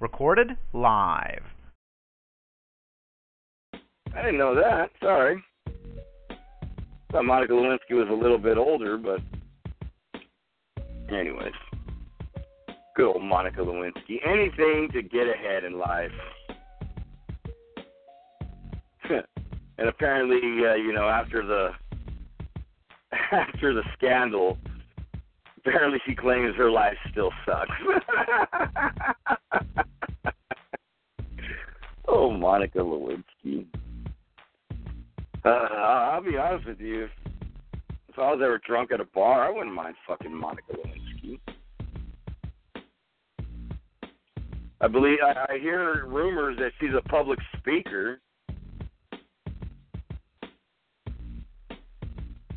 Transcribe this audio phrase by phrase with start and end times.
[0.00, 1.42] Recorded live.
[4.14, 4.90] I didn't know that.
[5.00, 5.42] Sorry.
[7.10, 9.20] Thought Monica Lewinsky was a little bit older, but
[11.12, 11.52] anyways.
[12.96, 14.18] Good old Monica Lewinsky.
[14.26, 16.10] Anything to get ahead in life.
[19.78, 21.70] and apparently, uh, you know, after the
[23.32, 24.58] after the scandal,
[25.68, 27.70] apparently she claims her life still sucks.
[32.08, 33.66] oh, Monica Lewinsky.
[35.44, 37.04] Uh, I'll be honest with you.
[37.04, 37.10] If,
[38.08, 41.38] if I was ever drunk at a bar, I wouldn't mind fucking Monica Lewinsky.
[44.80, 48.20] I believe I, I hear rumors that she's a public speaker.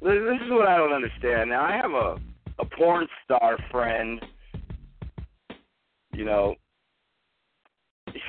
[0.04, 1.52] This is what I don't understand.
[1.52, 2.18] Now I have a
[2.62, 4.24] a porn star friend.
[6.14, 6.56] You know,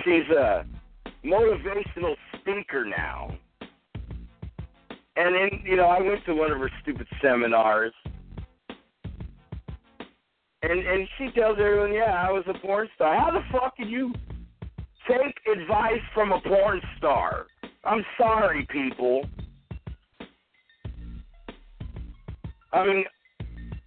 [0.04, 0.64] she's a
[1.24, 3.36] motivational speaker now.
[5.14, 7.92] And then, you know, I went to one of her stupid seminars.
[10.62, 13.18] And and she tells everyone, yeah, I was a porn star.
[13.18, 14.14] How the fuck can you
[15.08, 17.46] take advice from a porn star?
[17.84, 19.26] I'm sorry, people.
[22.72, 23.04] I mean,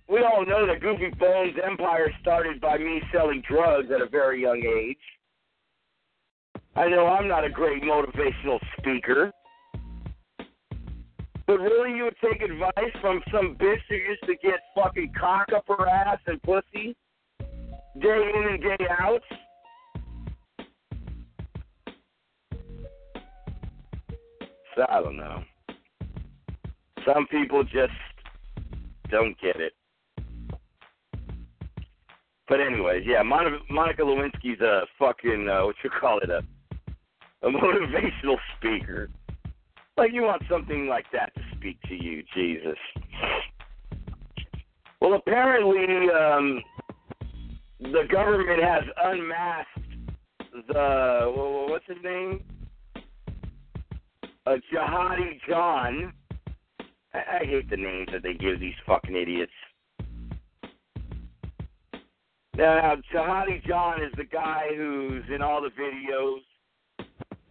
[0.08, 4.42] we all know that Goofy Bones' empire started by me selling drugs at a very
[4.42, 4.98] young age.
[6.76, 9.32] I know I'm not a great motivational speaker.
[11.48, 15.50] But really, you would take advice from some bitch who used to get fucking cock
[15.56, 16.96] up her ass and pussy
[18.02, 19.22] day in and day out?
[24.76, 25.44] So I don't know.
[27.06, 27.94] Some people just
[29.10, 29.74] don't get it.
[32.48, 36.42] But anyways, yeah, Monica, Monica Lewinsky's a fucking uh, what you call it a
[37.42, 39.10] a motivational speaker.
[39.98, 42.78] Like you want something like that to speak to you, Jesus.
[45.00, 46.62] Well, apparently, um,
[47.80, 49.70] the government has unmasked
[50.68, 51.32] the
[51.70, 52.44] what's his name?
[54.46, 56.14] Uh, Jihadi John.
[57.14, 59.52] I, I hate the names that they give these fucking idiots.
[62.56, 66.40] Uh, now, Jihadi John is the guy who's in all the videos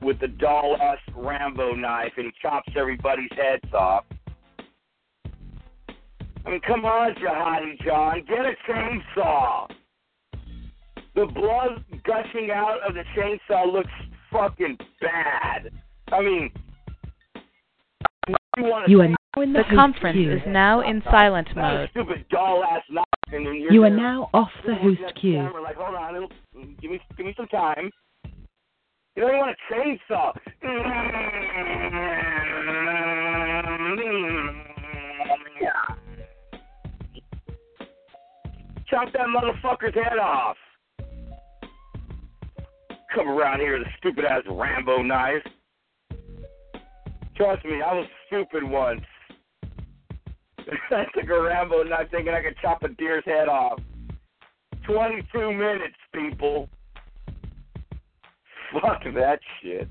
[0.00, 4.04] with the doll ass Rambo knife and he chops everybody's heads off.
[6.46, 9.68] I mean, come on, Jihadi John, get a chainsaw.
[11.14, 13.92] The blood gushing out of the chainsaw looks
[14.32, 15.70] fucking bad.
[16.12, 16.50] I mean,
[18.56, 21.90] you, you are now in the, the conference is now in silent mode.
[21.90, 23.04] Stupid doll ass knife.
[23.32, 25.48] And you are now off the host queue.
[25.62, 26.28] Like, hold on,
[26.80, 27.90] give me, give me some time.
[29.16, 30.32] You don't want a chainsaw.
[38.88, 40.56] Chop that motherfucker's head off.
[43.14, 45.42] Come around here with a stupid ass Rambo knife.
[47.36, 49.00] Trust me, I was stupid once.
[50.90, 53.80] I took a Rambo knife thinking I could chop a deer's head off.
[54.86, 56.68] 22 minutes, people.
[58.72, 59.88] Fuck that shit.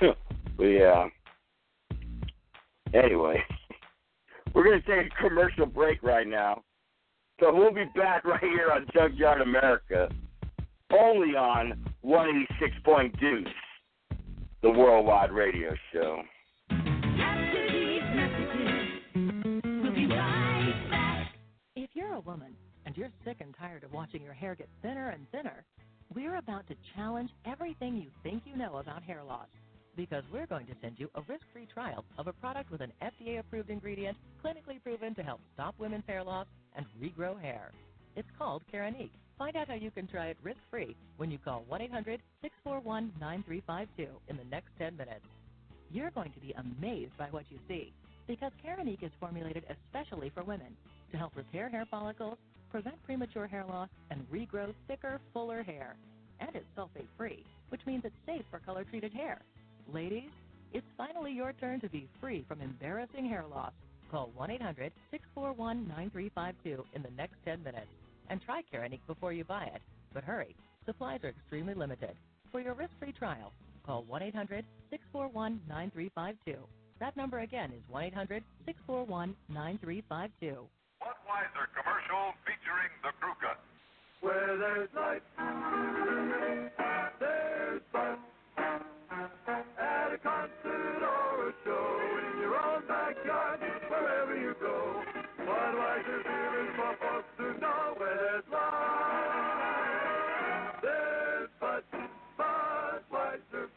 [0.56, 1.06] but yeah.
[2.94, 3.42] Anyway,
[4.54, 6.62] we're going to take a commercial break right now.
[7.40, 10.08] So we'll be back right here on Junkyard America,
[10.90, 13.46] only on 186 Point Deuce,
[14.62, 16.22] the worldwide radio show.
[22.16, 22.56] A woman
[22.86, 25.66] and you're sick and tired of watching your hair get thinner and thinner,
[26.14, 29.48] we're about to challenge everything you think you know about hair loss
[29.96, 33.68] because we're going to send you a risk-free trial of a product with an FDA-approved
[33.68, 37.72] ingredient clinically proven to help stop women's hair loss and regrow hair.
[38.14, 39.10] It's called Keranique.
[39.38, 41.64] Find out how you can try it risk-free when you call
[42.66, 45.26] 1-800-641-9352 in the next 10 minutes.
[45.90, 47.92] You're going to be amazed by what you see
[48.26, 50.76] because Keranique is formulated especially for women
[51.10, 52.38] to help repair hair follicles,
[52.70, 55.96] prevent premature hair loss, and regrow thicker, fuller hair.
[56.40, 59.40] And it's sulfate free, which means it's safe for color treated hair.
[59.92, 60.30] Ladies,
[60.72, 63.72] it's finally your turn to be free from embarrassing hair loss.
[64.10, 67.88] Call 1 800 641 9352 in the next 10 minutes
[68.28, 69.80] and try Keranique before you buy it.
[70.12, 70.54] But hurry,
[70.84, 72.14] supplies are extremely limited.
[72.52, 73.52] For your risk free trial,
[73.84, 76.58] call 1 800 641 9352.
[76.98, 80.66] That number again is 1 800 641 9352.
[81.06, 83.62] Budweiser commercial featuring the crew cut.
[84.22, 85.22] Where there's life,
[87.20, 88.18] there's fun.
[88.58, 95.04] At a concert or a show, in your own backyard, wherever you go.
[95.46, 98.72] Budweiser beer is for folks who know where there's life.
[100.82, 101.84] There's Bud,
[102.36, 103.68] Budweiser.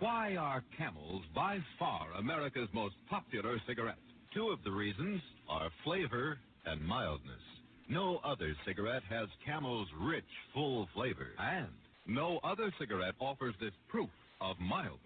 [0.00, 3.96] Why are camels by far America's most popular cigarette?
[4.34, 7.40] Two of the reasons are flavor and mildness.
[7.88, 11.68] No other cigarette has Camel's rich, full flavor, and
[12.04, 14.10] no other cigarette offers this proof
[14.40, 14.98] of mildness.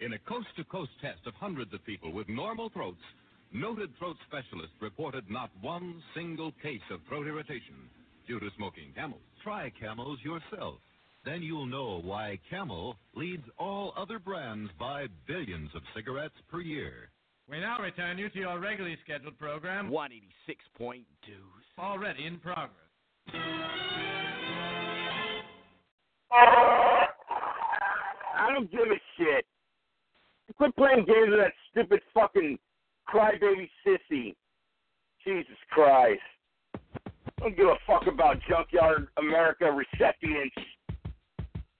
[0.00, 3.02] In a coast to coast test of hundreds of people with normal throats,
[3.52, 7.90] noted throat specialists reported not one single case of throat irritation
[8.28, 9.20] due to smoking Camels.
[9.42, 10.76] Try Camels yourself.
[11.24, 17.08] Then you'll know why Camel leads all other brands by billions of cigarettes per year.
[17.50, 21.04] We now return you to your regularly scheduled program, 186.2.
[21.78, 22.70] already in progress.
[28.36, 29.44] I don't give a shit.
[30.56, 32.58] Quit playing games with that stupid fucking
[33.08, 34.34] crybaby sissy.
[35.24, 36.20] Jesus Christ.
[36.74, 40.56] I don't give a fuck about Junkyard America recipients.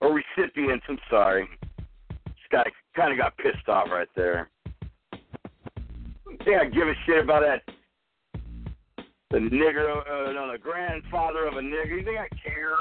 [0.01, 1.49] Or recipients, I'm sorry.
[2.11, 2.65] This guy
[2.95, 4.51] kind of got pissed off right there.
[6.41, 7.75] I give a shit about that.
[9.31, 11.99] The nigger, uh, no, the grandfather of a nigger.
[11.99, 12.77] You think I care?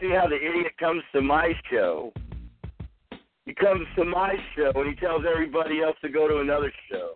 [0.00, 2.12] see how the idiot comes to my show.
[3.44, 7.14] He comes to my show and he tells everybody else to go to another show.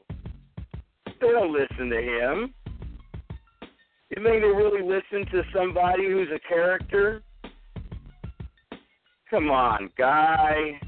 [1.21, 2.55] They don't listen to him.
[4.11, 7.23] You think they really listen to somebody who's a character?
[9.31, 10.81] Come on, guy.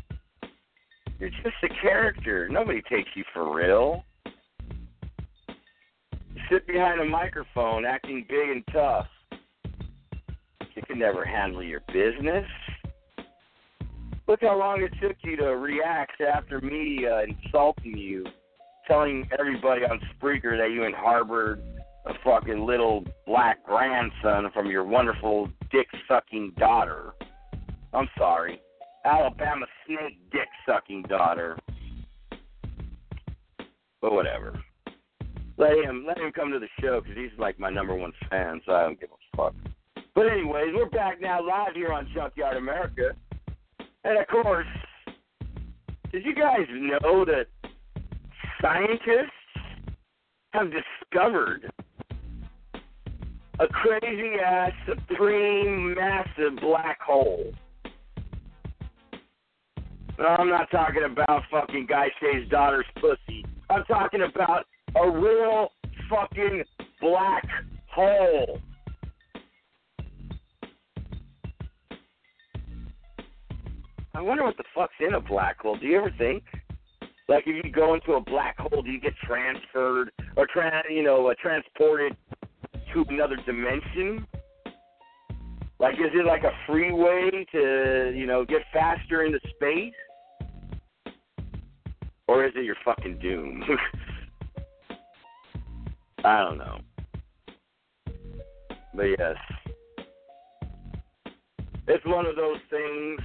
[1.25, 2.51] You're just a character.
[2.51, 4.05] Nobody takes you for real.
[4.27, 4.33] You
[6.51, 9.07] sit behind a microphone acting big and tough.
[10.77, 12.45] You can never handle your business.
[14.29, 18.27] Look how long it took you to react after me uh, insulting you,
[18.87, 21.63] telling everybody on Spreaker that you harbored
[22.05, 27.15] a fucking little black grandson from your wonderful dick sucking daughter.
[27.95, 28.61] I'm sorry.
[29.05, 31.59] Alabama snake dick sucking daughter.
[34.01, 34.59] But whatever.
[35.57, 38.61] Let him let him come to the show because he's like my number one fan,
[38.67, 39.55] so I don't give a fuck.
[40.15, 43.11] But anyways, we're back now live here on Junkyard America.
[44.05, 44.67] And of course,
[46.13, 47.47] did you guys know that
[48.61, 49.31] scientists
[50.53, 51.71] have discovered
[53.61, 57.53] a crazy ass, supreme, massive black hole?
[60.19, 63.45] No, I'm not talking about fucking Guy Shay's daughter's pussy.
[63.69, 64.65] I'm talking about
[64.95, 65.73] a real
[66.09, 66.63] fucking
[67.01, 67.45] black
[67.93, 68.61] hole.
[74.15, 75.77] I wonder what the fuck's in a black hole.
[75.77, 76.45] Do you ever think?
[77.29, 81.03] Like, if you go into a black hole, do you get transferred or, tra- you
[81.03, 82.17] know, uh, transported
[82.93, 84.27] to another dimension?
[85.79, 89.93] Like, is it like a freeway to, you know, get faster into space?
[92.27, 93.63] Or is it your fucking doom?
[96.25, 96.79] I don't know.
[98.95, 99.37] But yes.
[101.87, 103.21] It's one of those things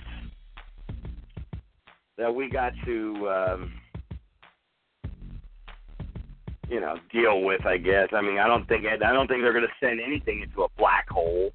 [2.18, 3.74] that we got to, um,
[6.68, 7.66] you know, deal with.
[7.66, 8.10] I guess.
[8.12, 10.68] I mean, I don't think I don't think they're going to send anything into a
[10.78, 11.52] black hole.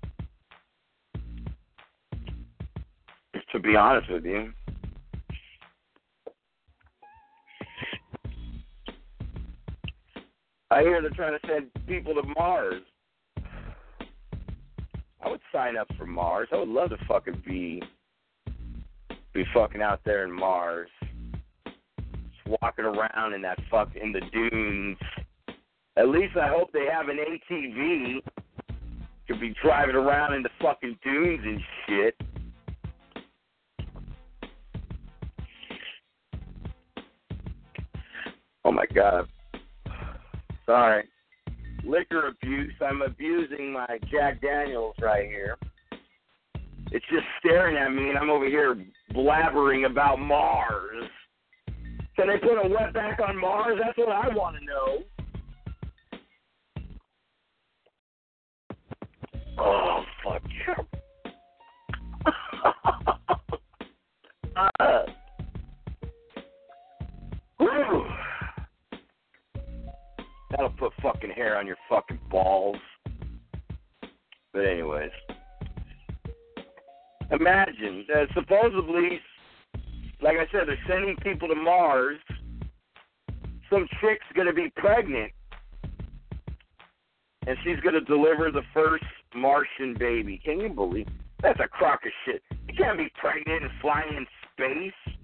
[3.54, 4.52] To be honest with you.
[10.72, 12.82] I hear they're trying to send people to Mars.
[15.24, 16.48] I would sign up for Mars.
[16.52, 17.80] I would love to fucking be
[19.32, 20.90] be fucking out there in Mars,
[21.64, 24.98] just walking around in that fuck in the dunes.
[25.96, 28.18] At least I hope they have an ATV.
[29.28, 32.33] Could be driving around in the fucking dunes and shit.
[38.94, 39.28] God.
[40.66, 41.04] Sorry.
[41.84, 42.72] Liquor abuse.
[42.80, 45.58] I'm abusing my Jack Daniels right here.
[46.90, 48.76] It's just staring at me, and I'm over here
[49.12, 51.04] blabbering about Mars.
[52.16, 53.78] Can they put a wetback on Mars?
[53.84, 54.98] That's what I want to know.
[59.58, 59.93] Oh,
[72.08, 72.76] fucking balls.
[74.52, 75.10] But anyways,
[77.30, 79.20] imagine uh, supposedly,
[80.22, 82.18] like I said, they're sending people to Mars.
[83.70, 85.32] Some chick's gonna be pregnant,
[87.46, 90.40] and she's gonna deliver the first Martian baby.
[90.44, 91.08] Can you believe?
[91.42, 92.42] That's a crock of shit.
[92.68, 95.16] You can't be pregnant and flying in space.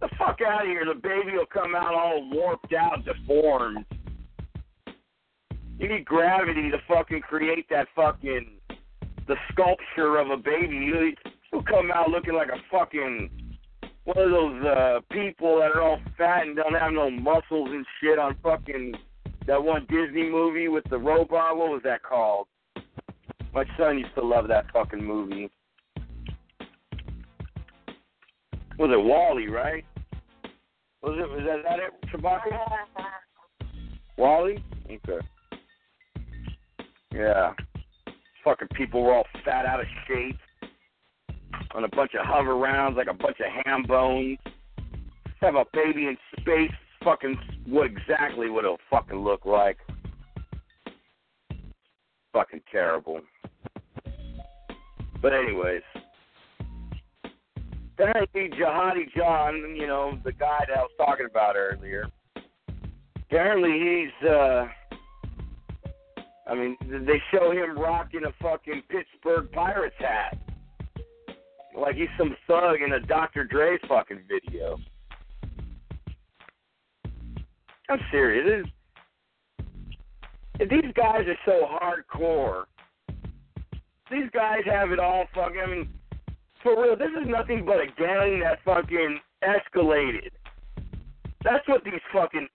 [0.00, 0.84] The fuck out of here.
[0.84, 3.84] The baby will come out all warped out, deformed.
[5.78, 8.58] You need gravity to fucking create that fucking
[9.28, 11.14] the sculpture of a baby.
[11.50, 13.30] He'll come out looking like a fucking
[14.04, 17.84] one of those uh people that are all fat and don't have no muscles and
[18.00, 18.94] shit on fucking
[19.46, 21.56] that one Disney movie with the robot.
[21.56, 22.46] What was that called?
[23.52, 25.50] My son used to love that fucking movie.
[28.78, 29.84] Was it WALL-E, right?
[31.02, 32.50] Was it was that, that it, Chewbacca?
[34.18, 34.62] WALL-E?
[34.86, 35.26] Okay.
[37.16, 37.54] Yeah.
[38.44, 40.36] Fucking people were all fat out of shape
[41.74, 44.38] on a bunch of hover rounds like a bunch of ham bones.
[45.40, 46.70] Have a baby in space,
[47.02, 49.78] fucking what exactly would it'll fucking look like.
[52.32, 53.20] Fucking terrible.
[55.22, 55.82] But anyways.
[57.98, 62.06] then I see Jihadi John, you know, the guy that I was talking about earlier.
[63.16, 64.66] Apparently he's uh
[66.46, 70.38] I mean, they show him rocking a fucking Pittsburgh Pirates hat.
[71.76, 73.44] Like he's some thug in a Dr.
[73.44, 74.78] Dre fucking video.
[77.88, 78.66] I'm serious.
[80.58, 82.64] These guys are so hardcore,
[84.10, 85.60] these guys have it all fucking.
[85.62, 85.88] I mean,
[86.62, 90.30] for real, this is nothing but a gang that fucking escalated.
[91.44, 92.48] That's what these fucking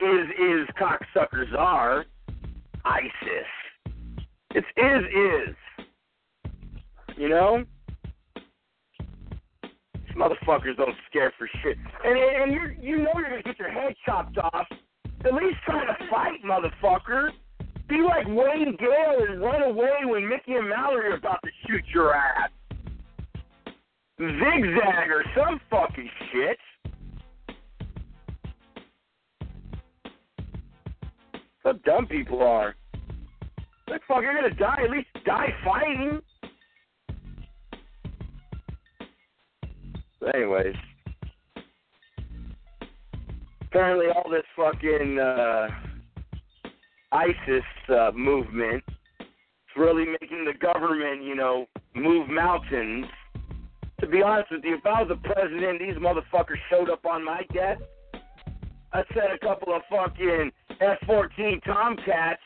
[0.00, 2.04] is is cocksuckers are.
[2.84, 3.92] ISIS.
[4.54, 5.56] It's is is.
[7.16, 7.64] You know?
[9.94, 11.76] These motherfuckers don't scare for shit.
[12.04, 14.66] And and you you know you're gonna get your head chopped off.
[15.24, 17.30] At least try to fight, motherfucker.
[17.88, 21.84] Be like Wayne Gale and run away when Mickey and Mallory are about to shoot
[21.94, 22.50] your ass.
[24.18, 26.58] Zigzag or some fucking shit.
[31.64, 32.74] How dumb people are.
[33.88, 34.82] Like, fuck, you're gonna die.
[34.84, 36.20] At least die fighting.
[40.20, 40.74] But anyways,
[43.62, 45.68] apparently all this fucking uh,
[47.12, 48.82] ISIS uh, movement
[49.20, 53.06] is really making the government, you know, move mountains.
[54.00, 57.24] To be honest with you, if I was the president, these motherfuckers showed up on
[57.24, 57.82] my desk.
[58.92, 62.40] I'd send a couple of fucking F-14 Tomcats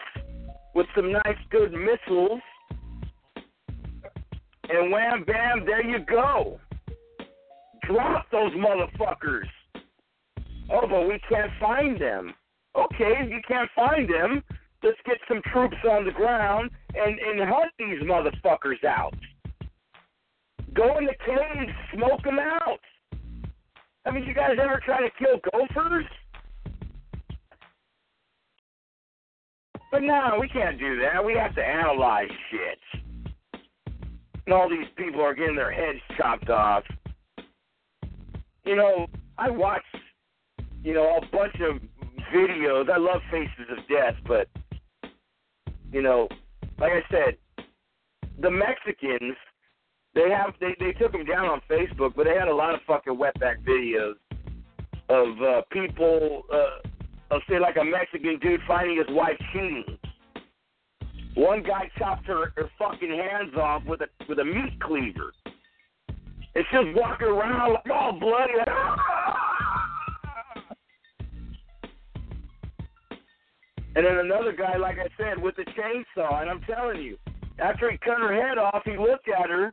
[0.75, 2.41] with some nice, good missiles,
[4.69, 6.61] and wham bam, there you go.
[7.87, 9.49] Drop those motherfuckers.
[10.71, 12.35] Oh, but we can't find them.
[12.77, 14.43] Okay, if you can't find them,
[14.83, 19.15] let's get some troops on the ground and, and hunt these motherfuckers out.
[20.75, 22.79] Go in the caves, smoke them out.
[24.05, 26.05] I mean, you guys ever try to kill gophers?
[29.91, 31.25] But no, we can't do that.
[31.25, 32.79] We have to analyze shit.
[34.47, 36.85] And all these people are getting their heads chopped off.
[38.65, 39.07] You know,
[39.39, 39.83] I watch,
[40.83, 41.81] you know, a bunch of
[42.35, 42.91] videos.
[42.91, 44.49] I love Faces of Death, but,
[45.91, 46.29] you know,
[46.79, 47.37] like I said,
[48.41, 49.37] the Mexicans,
[50.15, 52.81] they have they they took them down on Facebook, but they had a lot of
[52.87, 54.15] fucking wetback videos
[55.09, 56.89] of uh, people uh,
[57.31, 59.85] of say like a Mexican dude finding his wife cheating.
[61.35, 65.33] One guy chopped her, her fucking hands off with a with a meat cleaver.
[66.55, 68.55] And she's walking around like all bloody.
[68.57, 68.69] Like,
[73.95, 76.41] and then another guy, like I said, with the chainsaw.
[76.41, 77.19] And I'm telling you,
[77.59, 79.73] after he cut her head off, he looked at her,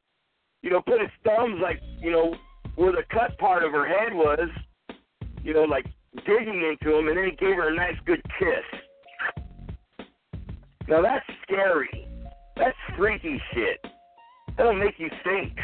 [0.61, 2.35] you know, put his thumbs like, you know,
[2.75, 4.49] where the cut part of her head was,
[5.43, 5.85] you know, like
[6.25, 8.79] digging into him, and then he gave her a nice good kiss.
[10.87, 12.07] Now that's scary.
[12.55, 13.83] That's freaky shit.
[14.57, 15.57] That'll make you think.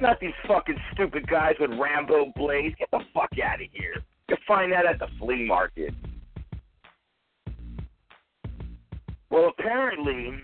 [0.00, 2.74] Not these fucking stupid guys with Rambo blades.
[2.78, 3.94] Get the fuck out of here.
[4.28, 5.94] You'll find that at the flea market.
[9.30, 10.42] Well, apparently,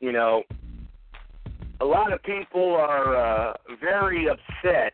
[0.00, 0.42] you know,
[1.80, 4.92] a lot of people are uh, very upset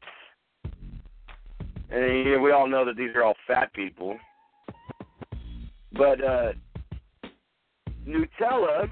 [1.90, 4.16] And we all know that these are all fat people.
[5.92, 6.52] But uh,
[8.06, 8.88] Nutella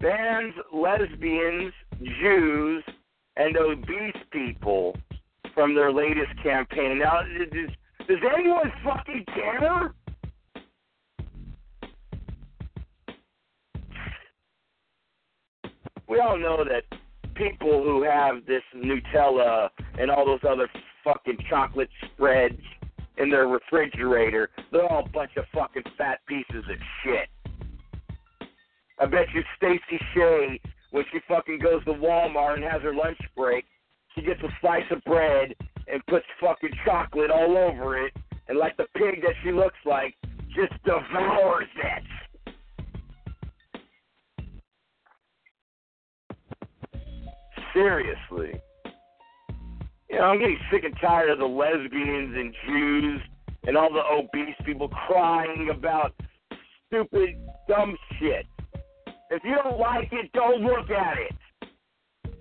[0.00, 1.72] bans lesbians,
[2.20, 2.84] Jews,
[3.36, 4.96] and obese people
[5.54, 6.98] from their latest campaign.
[6.98, 7.70] Now, does,
[8.08, 9.94] does anyone fucking care?
[16.08, 16.99] We all know that
[17.40, 20.68] people who have this Nutella and all those other
[21.02, 22.60] fucking chocolate spreads
[23.16, 27.28] in their refrigerator, they're all a bunch of fucking fat pieces of shit.
[28.98, 33.18] I bet you Stacy Shay, when she fucking goes to Walmart and has her lunch
[33.36, 33.64] break,
[34.14, 35.54] she gets a slice of bread
[35.88, 38.12] and puts fucking chocolate all over it,
[38.48, 40.14] and like the pig that she looks like,
[40.54, 42.02] just devours it.
[47.74, 48.60] Seriously.
[50.08, 53.20] You know, I'm getting sick and tired of the lesbians and Jews
[53.66, 56.14] and all the obese people crying about
[56.86, 57.36] stupid,
[57.68, 58.46] dumb shit.
[59.30, 62.40] If you don't like it, don't look at it.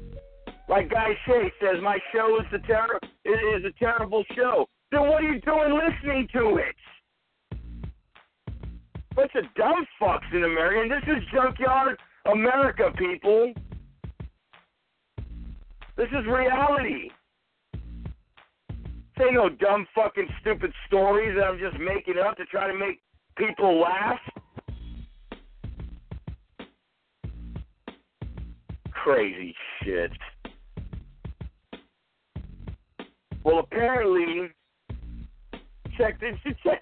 [0.68, 4.68] Like Guy Shay says, my show is a ter- is a terrible show.
[4.92, 6.76] Then what are you doing listening to it?
[9.16, 10.82] Bunch of dumb fucks in America.
[10.82, 11.98] And this is junkyard
[12.32, 13.54] America, people.
[16.00, 17.10] This is reality.
[19.22, 23.02] Ain't no dumb fucking stupid stories that I'm just making up to try to make
[23.38, 24.18] people laugh.
[28.92, 29.54] Crazy
[29.84, 30.12] shit.
[33.44, 34.52] Well, apparently,
[35.98, 36.36] check this.
[36.64, 36.82] Check,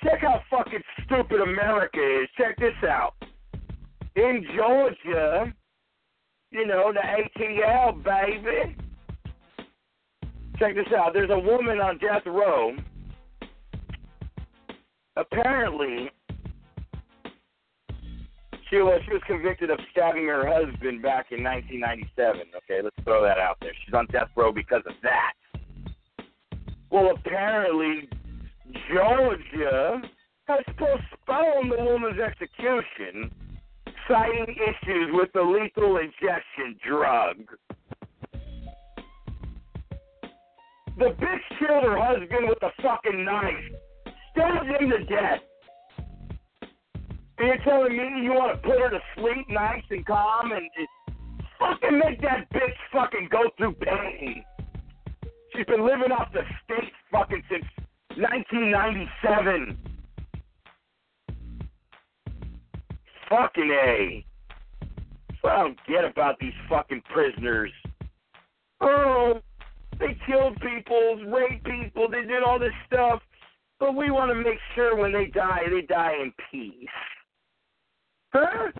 [0.00, 2.28] check how fucking stupid America is.
[2.38, 3.14] Check this out.
[4.14, 5.52] In Georgia,
[6.54, 8.76] you know the ATL baby.
[10.58, 11.12] Check this out.
[11.12, 12.76] There's a woman on death row.
[15.16, 16.10] Apparently,
[18.70, 22.42] she was she was convicted of stabbing her husband back in 1997.
[22.56, 23.72] Okay, let's throw that out there.
[23.84, 25.32] She's on death row because of that.
[26.90, 28.08] Well, apparently,
[28.92, 30.02] Georgia
[30.46, 33.30] has postponed the woman's execution,
[34.08, 37.36] citing issues with the lethal injection drug.
[40.96, 43.54] The bitch killed her husband with a fucking knife,
[44.30, 45.40] stabbed him to death.
[47.36, 50.70] And you're telling me you want to put her to sleep nice and calm and,
[50.78, 50.88] and
[51.58, 54.44] fucking make that bitch fucking go through pain.
[55.54, 57.64] She's been living off the state fucking since
[58.16, 59.93] 1997.
[63.34, 64.24] Fucking A.
[65.40, 67.72] What I don't get about these fucking prisoners.
[68.80, 69.40] Oh,
[69.98, 73.20] they killed people, raped people, they did all this stuff.
[73.80, 76.88] But we want to make sure when they die, they die in peace.
[78.32, 78.70] Huh?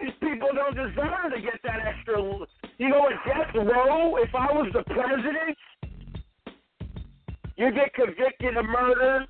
[0.00, 2.20] These people don't deserve to get that extra.
[2.78, 5.56] You know, in death row, if I was the president,
[7.56, 9.24] you get convicted of murder,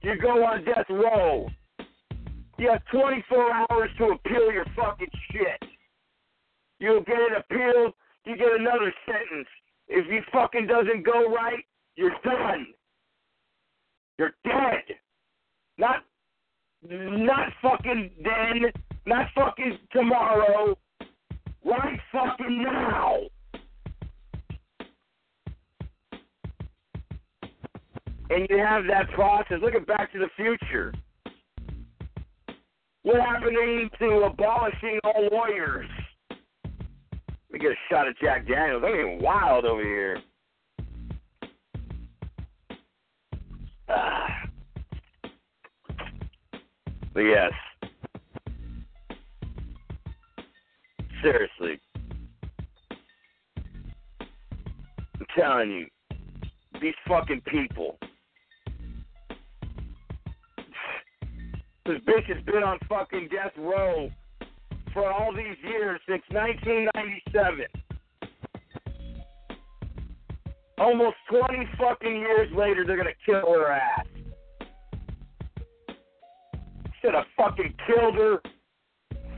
[0.00, 1.48] you go on death row.
[2.58, 5.70] You have 24 hours to appeal your fucking shit.
[6.78, 9.48] You'll get it appealed, you get another sentence.
[9.88, 11.64] If you fucking doesn't go right,
[11.96, 12.66] you're done.
[14.18, 14.96] You're dead.
[15.78, 16.04] Not
[16.82, 18.70] not fucking then,
[19.06, 20.76] not fucking tomorrow,
[21.64, 23.18] right fucking now.
[28.30, 29.58] And you have that process.
[29.62, 30.92] Look at Back to the Future.
[33.06, 35.86] What happening to abolishing all lawyers?
[36.28, 36.38] Let
[37.52, 38.82] me get a shot of Jack Daniels.
[38.84, 40.18] I'm getting wild over here.
[43.88, 44.26] Ah.
[47.14, 47.52] But yes.
[51.22, 51.80] Seriously.
[53.60, 55.86] I'm telling you,
[56.80, 57.98] these fucking people.
[61.86, 64.10] This bitch has been on fucking death row
[64.92, 67.64] for all these years since 1997.
[70.78, 74.04] Almost 20 fucking years later, they're gonna kill her ass.
[77.00, 78.40] Should have fucking killed her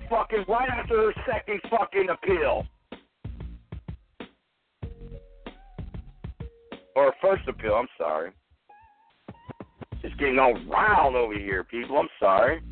[0.08, 2.66] fucking right after her second fucking appeal.
[6.96, 8.30] Or first appeal, I'm sorry.
[10.02, 11.98] Just getting all wild over here, people.
[11.98, 12.62] I'm sorry.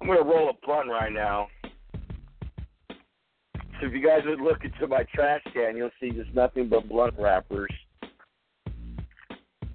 [0.00, 1.48] I'm gonna roll a blunt right now.
[3.80, 6.88] So if you guys would look into my trash can, you'll see just nothing but
[6.88, 7.70] blunt wrappers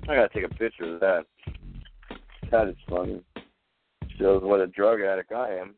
[0.10, 1.26] I gotta take a picture of that.
[2.50, 3.22] That is funny.
[4.18, 5.76] Shows what a drug addict I am.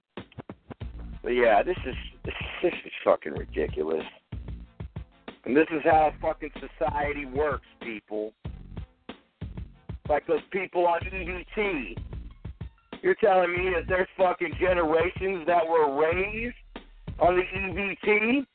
[1.22, 4.06] But yeah, this is this is fucking ridiculous.
[5.44, 8.32] And this is how fucking society works, people.
[10.12, 11.96] Like those people on EBT.
[13.02, 16.54] You're telling me that there's fucking generations that were raised
[17.18, 18.46] on the EBT?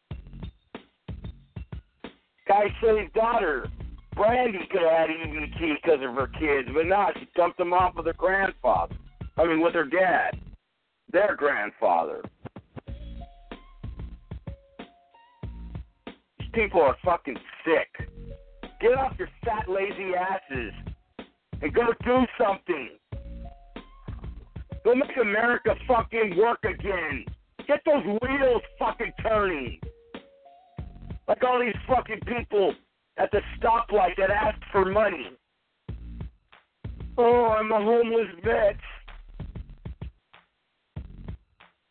[2.47, 3.71] Guy his daughter,
[4.14, 7.14] Brandy, could have had EBT because of her kids, but not.
[7.19, 8.95] She dumped them off with her grandfather.
[9.38, 10.38] I mean, with her dad,
[11.11, 12.21] their grandfather.
[16.38, 18.11] These people are fucking sick.
[18.79, 20.75] Get off your fat, lazy asses
[21.62, 22.90] and go do something.
[24.85, 27.25] Go make America fucking work again.
[27.66, 29.81] Get those wheels fucking turning.
[31.27, 32.75] Like all these fucking people
[33.19, 35.31] at the stoplight that ask for money.
[37.19, 38.77] Oh, I'm a homeless vet.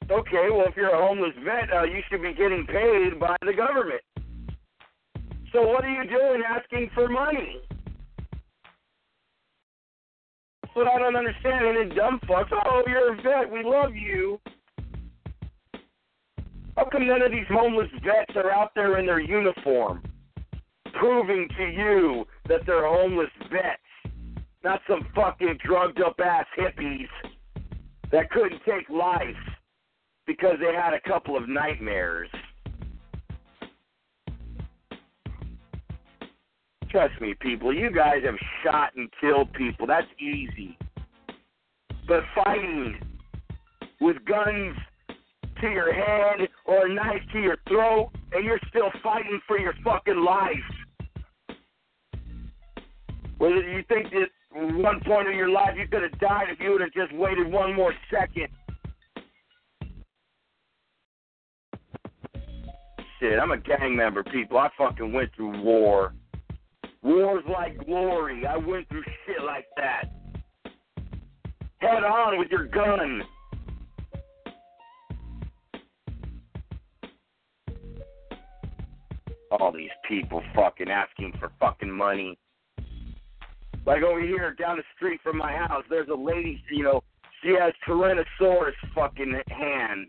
[0.10, 3.54] Okay, well, if you're a homeless vet, uh, you should be getting paid by the
[3.54, 4.02] government.
[5.52, 7.62] So what are you doing asking for money?
[10.76, 11.66] What I don't understand.
[11.66, 14.40] And then dumb fucks, oh, you're a vet, we love you.
[16.78, 20.04] How come none of these homeless vets are out there in their uniform,
[20.94, 24.14] proving to you that they're homeless vets,
[24.64, 27.08] not some fucking drugged up ass hippies
[28.12, 29.22] that couldn't take life
[30.28, 32.30] because they had a couple of nightmares?
[36.90, 39.86] Trust me, people, you guys have shot and killed people.
[39.86, 40.78] That's easy.
[42.08, 42.96] But fighting
[44.00, 44.78] with guns
[45.62, 49.74] to your head or a knife to your throat and you're still fighting for your
[49.84, 50.56] fucking life.
[53.38, 56.72] Whether you think that one point in your life you could have died if you
[56.72, 58.48] would have just waited one more second.
[63.20, 64.58] Shit, I'm a gang member, people.
[64.58, 66.14] I fucking went through war.
[67.06, 68.48] Wars like glory.
[68.48, 70.06] I went through shit like that.
[71.78, 73.22] Head on with your gun.
[79.52, 82.40] All these people fucking asking for fucking money.
[83.86, 87.04] Like over here down the street from my house, there's a lady, you know,
[87.44, 90.08] she has Tyrannosaurus fucking hands.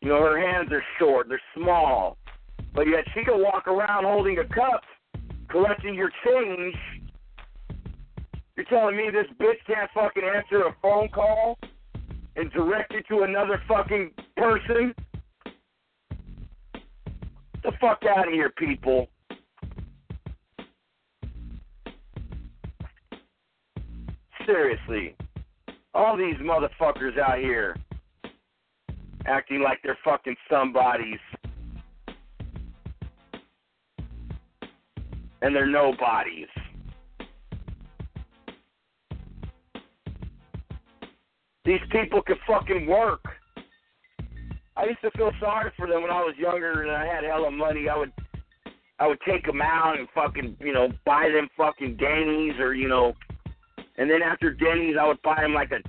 [0.00, 2.16] You know, her hands are short, they're small.
[2.74, 4.82] But yet she can walk around holding a cup,
[5.48, 6.74] collecting your change.
[8.56, 11.58] You're telling me this bitch can't fucking answer a phone call
[12.36, 14.94] and direct it to another fucking person?
[17.70, 19.08] the fuck out of here, people.
[24.46, 25.14] Seriously.
[25.92, 27.76] All these motherfuckers out here
[29.26, 31.18] acting like they're fucking somebodies.
[35.42, 36.48] And they're nobodies.
[41.64, 43.22] These people can fucking work.
[44.74, 47.50] I used to feel sorry for them when I was younger and I had hella
[47.50, 47.88] money.
[47.88, 48.12] I would
[49.00, 52.88] I would take them out and fucking you know buy them fucking Denny's or you
[52.88, 53.12] know,
[53.96, 55.80] and then after Denny's I would buy them like a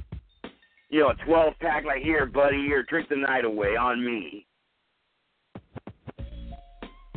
[0.89, 4.45] you know a twelve pack like here buddy here drink the night away on me.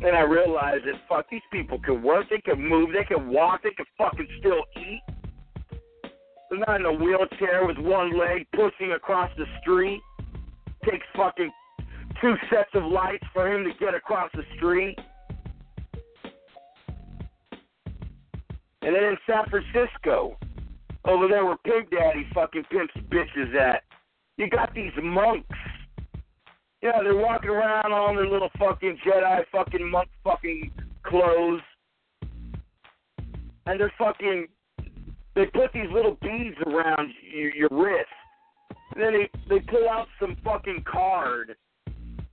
[0.02, 3.62] Then I realized that fuck these people can work, they can move, they can walk,
[3.62, 5.00] they can fucking still eat.
[6.50, 10.00] They're not in a wheelchair with one leg pushing across the street.
[10.84, 11.50] Takes fucking
[12.20, 14.98] two sets of lights for him to get across the street.
[18.82, 20.36] And then in San Francisco,
[21.04, 23.84] over there where Pig Daddy fucking pimps bitches at,
[24.36, 25.56] you got these monks.
[26.82, 30.72] Yeah, they're walking around on their little fucking Jedi fucking monk fucking
[31.04, 31.60] clothes.
[33.66, 34.48] And they're fucking,
[35.36, 38.08] they put these little beads around your, your wrist.
[38.94, 41.54] And then they, they pull out some fucking card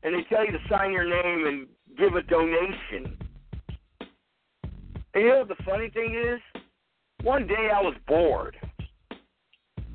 [0.02, 3.18] and they tell you to sign your name and give a donation.
[5.14, 6.62] And you know what the funny thing is?
[7.22, 8.56] One day I was bored.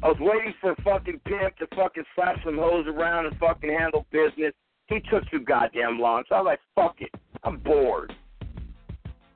[0.04, 4.06] I was waiting for fucking pimp to fucking slap some hoes around and fucking handle
[4.12, 4.52] business.
[4.86, 7.10] He took too goddamn long, so I was like, fuck it.
[7.42, 8.12] I'm bored.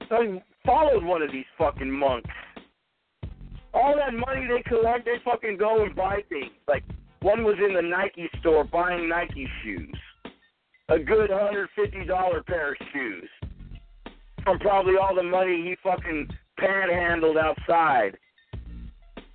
[0.09, 2.29] So I followed one of these fucking monks.
[3.73, 6.53] All that money they collect, they fucking go and buy things.
[6.69, 6.85] Like,
[7.21, 9.97] one was in the Nike store buying Nike shoes
[10.91, 13.29] a good hundred fifty dollar pair of shoes
[14.45, 16.29] from probably all the money he fucking
[16.59, 18.17] panhandled outside.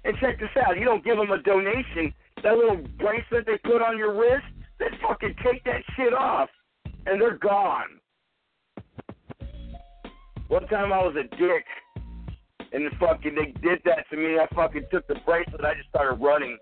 [0.06, 0.78] And check this out.
[0.78, 2.13] You don't give them a donation.
[2.44, 4.46] That little bracelet they put on your wrist,
[4.80, 6.50] they fucking take that shit off.
[7.06, 8.00] And they're gone.
[10.48, 11.66] One time I was a dick.
[12.74, 14.39] And fucking they did that to me.
[14.39, 15.63] I fucking took the bracelet.
[15.63, 16.58] I just started running.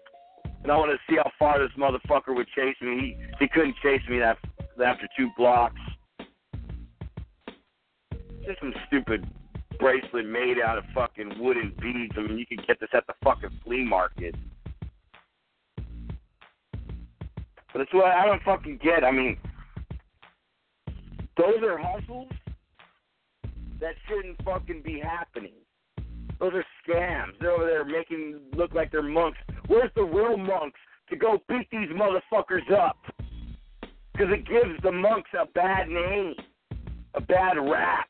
[0.63, 3.17] And I want to see how far this motherfucker would chase me.
[3.39, 4.37] He he couldn't chase me that
[4.83, 5.79] after two blocks.
[8.45, 9.25] Just some stupid
[9.81, 12.13] bracelet made out of fucking wooden beads.
[12.15, 14.35] I mean, you could get this at the fucking flea market.
[17.73, 19.03] But it's what I don't fucking get.
[19.03, 19.37] I mean,
[21.37, 22.29] those are hustles
[23.79, 25.53] that shouldn't fucking be happening.
[26.39, 27.33] Those are scams.
[27.39, 29.39] They're over there making look like they're monks.
[29.67, 32.97] Where's the real monks to go beat these motherfuckers up?
[34.11, 36.35] Because it gives the monks a bad name,
[37.15, 38.09] a bad rap.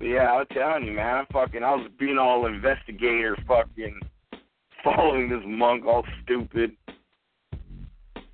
[0.00, 4.00] Yeah, I'm telling you, man, I'm fucking, I was being all investigator, fucking
[4.84, 6.72] following this monk, all stupid.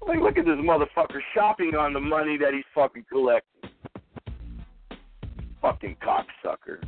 [0.07, 3.71] Like, look at this motherfucker shopping on the money that he's fucking collecting.
[5.61, 6.85] Fucking cocksucker.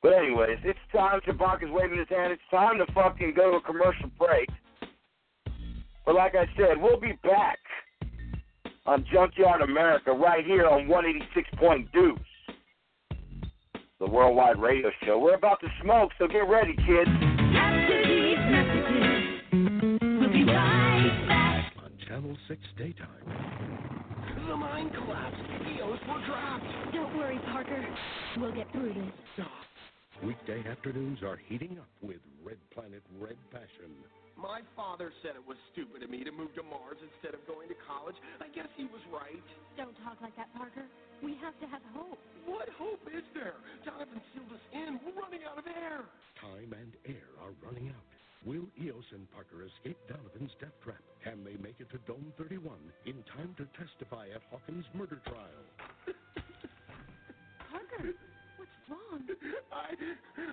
[0.00, 1.20] But anyways, it's time.
[1.26, 2.32] Chewbacca's waving his hand.
[2.32, 4.48] It's time to fucking go to a commercial break.
[6.06, 7.58] But like I said, we'll be back
[8.86, 12.18] on Junkyard America right here on 186 Point Deuce,
[14.02, 15.16] the worldwide radio show.
[15.16, 17.08] We're about to smoke, so get ready, kids.
[17.54, 19.40] After these messages,
[20.18, 21.72] we'll be right back.
[21.84, 23.06] On Channel 6 Daytime.
[24.48, 25.40] The mine collapsed.
[25.70, 26.64] Eos were dropped.
[26.92, 27.86] Don't worry, Parker.
[28.38, 29.46] We'll get through this.
[30.24, 33.94] Weekday afternoons are heating up with Red Planet Red Passion.
[34.36, 37.68] My father said it was stupid of me to move to Mars instead of going
[37.68, 38.16] to college.
[38.40, 39.42] I guess he was right.
[39.76, 40.84] Don't talk like that, Parker.
[41.22, 42.18] We have to have hope.
[42.46, 43.54] What hope is there?
[43.86, 44.98] Jonathan sealed us in.
[45.06, 46.02] We're running out of air.
[46.42, 48.08] Time and air are running out.
[48.42, 50.98] Will Eos and Parker escape Donovan's death trap?
[51.22, 52.74] Can they make it to Dome 31
[53.06, 55.62] in time to testify at Hawkins' murder trial?
[57.70, 58.18] Parker,
[58.58, 59.22] what's wrong?
[59.72, 59.94] I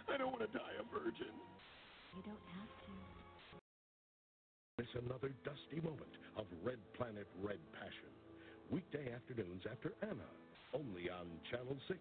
[0.05, 1.33] I don't want to die a virgin.
[2.13, 2.88] You don't have to.
[4.99, 8.09] Miss another dusty moment of Red Planet Red Passion.
[8.69, 10.27] Weekday afternoons after Anna,
[10.73, 11.99] only on Channel 6.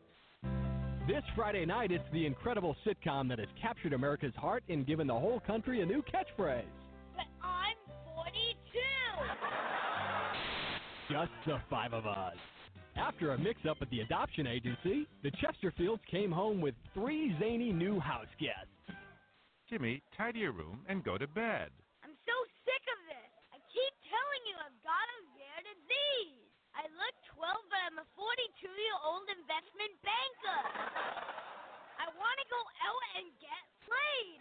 [1.07, 5.15] This Friday night, it's the incredible sitcom that has captured America's heart and given the
[5.15, 6.65] whole country a new catchphrase.
[7.17, 7.77] But I'm
[8.15, 8.65] 42!
[11.11, 12.37] Just the five of us.
[12.97, 17.73] After a mix up at the adoption agency, the Chesterfields came home with three zany
[17.73, 18.99] new house guests.
[19.71, 21.71] Jimmy, tidy your room and go to bed.
[22.05, 23.33] I'm so sick of this.
[23.53, 26.49] I keep telling you I've got a rare disease.
[26.73, 30.63] I look 12, but I'm a 42 year old investment banker.
[31.99, 34.39] I want to go out and get laid.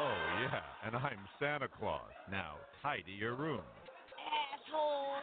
[0.00, 2.08] Oh, yeah, and I'm Santa Claus.
[2.32, 3.60] Now, tidy your room.
[4.16, 5.20] Asshole.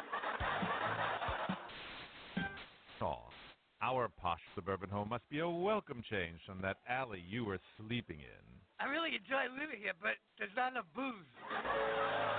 [3.02, 3.17] Aw,
[3.82, 8.19] our posh suburban home must be a welcome change from that alley you were sleeping
[8.19, 8.46] in.
[8.80, 11.26] I really enjoy living here, but there's not enough booze.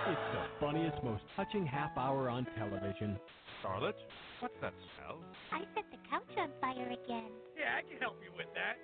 [0.06, 3.18] It's the funniest, most touching half hour on television.
[3.64, 3.96] Charlotte,
[4.40, 5.24] what's that smell?
[5.50, 7.32] I set the couch on fire again.
[7.56, 8.76] Yeah, I can help you with that.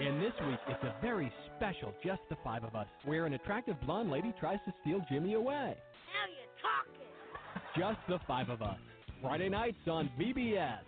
[0.00, 3.76] And this week, it's a very special Just the Five of Us, where an attractive
[3.86, 5.74] blonde lady tries to steal Jimmy away.
[5.74, 7.08] Now you're talking.
[7.74, 8.78] Just the Five of Us.
[9.22, 10.80] Friday nights on VBS.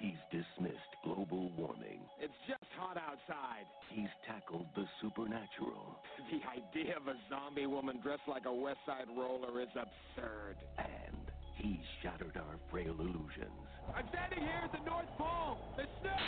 [0.00, 2.02] He's dismissed global warming.
[2.18, 3.66] It's just hot outside.
[3.94, 6.02] He's tackled the supernatural.
[6.30, 10.56] The idea of a zombie woman dressed like a West Side roller is absurd.
[10.78, 13.62] And he's shattered our frail illusions.
[13.94, 15.58] I'm standing here at the North Pole.
[15.76, 16.18] The snow.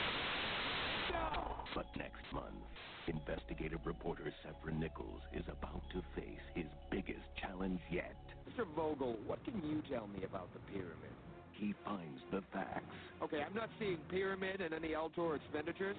[1.10, 1.66] No.
[1.74, 2.62] But next month,
[3.08, 8.14] investigative reporter Severin Nichols is about to face his biggest challenge yet.
[8.46, 8.64] Mr.
[8.76, 11.16] Vogel, what can you tell me about the pyramid?
[11.59, 12.94] He finds the facts.
[13.23, 15.97] Okay, I'm not seeing pyramid and any Altor expenditures.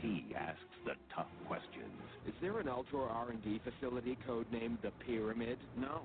[0.00, 1.94] He asks the tough questions.
[2.26, 5.58] Is there an Altor R&D facility codenamed the Pyramid?
[5.76, 6.02] No.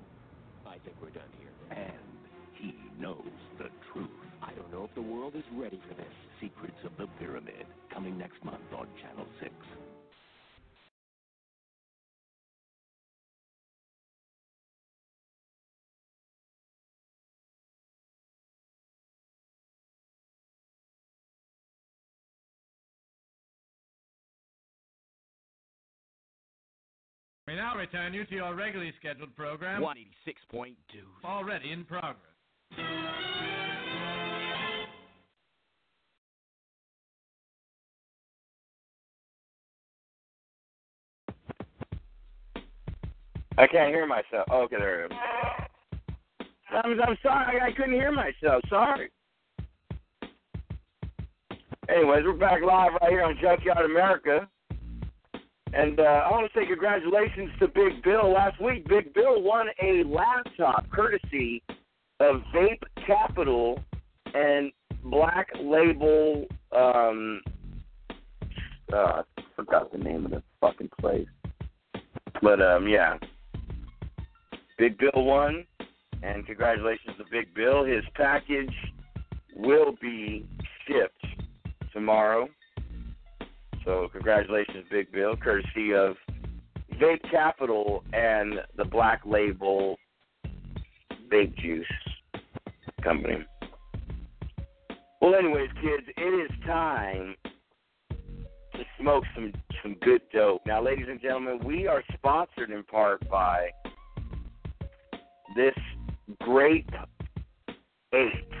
[0.64, 1.76] I think we're done here.
[1.76, 2.22] And
[2.54, 3.18] he knows
[3.58, 4.08] the truth.
[4.40, 6.12] I don't know if the world is ready for this.
[6.40, 9.52] Secrets of the Pyramid, coming next month on Channel 6.
[27.52, 29.82] We now return you to your regularly scheduled program.
[29.82, 30.74] 186.2.
[31.22, 32.16] Already in progress.
[43.58, 44.46] I can't hear myself.
[44.50, 45.18] Oh, okay, there it is.
[46.70, 48.62] I'm, I'm sorry, I couldn't hear myself.
[48.70, 49.10] Sorry.
[51.90, 54.48] Anyways, we're back live right here on Junkyard America.
[55.74, 58.30] And uh, I want to say congratulations to Big Bill.
[58.32, 61.62] Last week, Big Bill won a laptop courtesy
[62.20, 63.82] of Vape Capital
[64.34, 64.70] and
[65.04, 66.46] Black Label.
[66.76, 67.40] Um,
[68.92, 69.22] uh, I
[69.56, 71.28] forgot the name of the fucking place.
[72.42, 73.16] But um, yeah,
[74.78, 75.64] Big Bill won,
[76.22, 77.84] and congratulations to Big Bill.
[77.84, 78.74] His package
[79.56, 80.46] will be
[80.86, 81.24] shipped
[81.92, 82.48] tomorrow.
[83.84, 86.16] So congratulations, Big Bill, courtesy of
[87.00, 89.96] Vape Capital and the Black Label
[91.32, 91.86] Vape Juice
[93.02, 93.44] Company.
[95.20, 97.36] Well, anyways, kids, it is time
[98.10, 100.62] to smoke some some good dope.
[100.66, 103.68] Now, ladies and gentlemen, we are sponsored in part by
[105.56, 105.74] this
[106.40, 106.90] grape
[108.14, 108.52] ape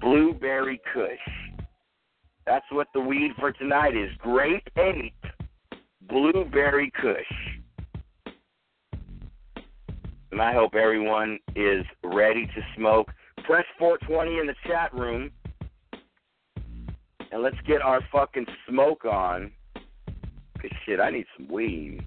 [0.00, 1.49] blueberry kush.
[2.46, 4.10] That's what the weed for tonight is.
[4.18, 5.14] Grape ape
[6.08, 8.94] blueberry kush.
[10.32, 13.08] And I hope everyone is ready to smoke.
[13.44, 15.30] Press 420 in the chat room.
[17.32, 19.52] And let's get our fucking smoke on.
[20.60, 22.06] Cause shit, I need some weed.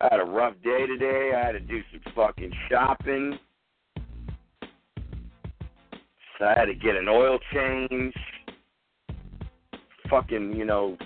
[0.00, 1.32] I had a rough day today.
[1.36, 3.38] I had to do some fucking shopping.
[6.38, 8.14] So I had to get an oil change.
[10.10, 10.96] Fucking, you know,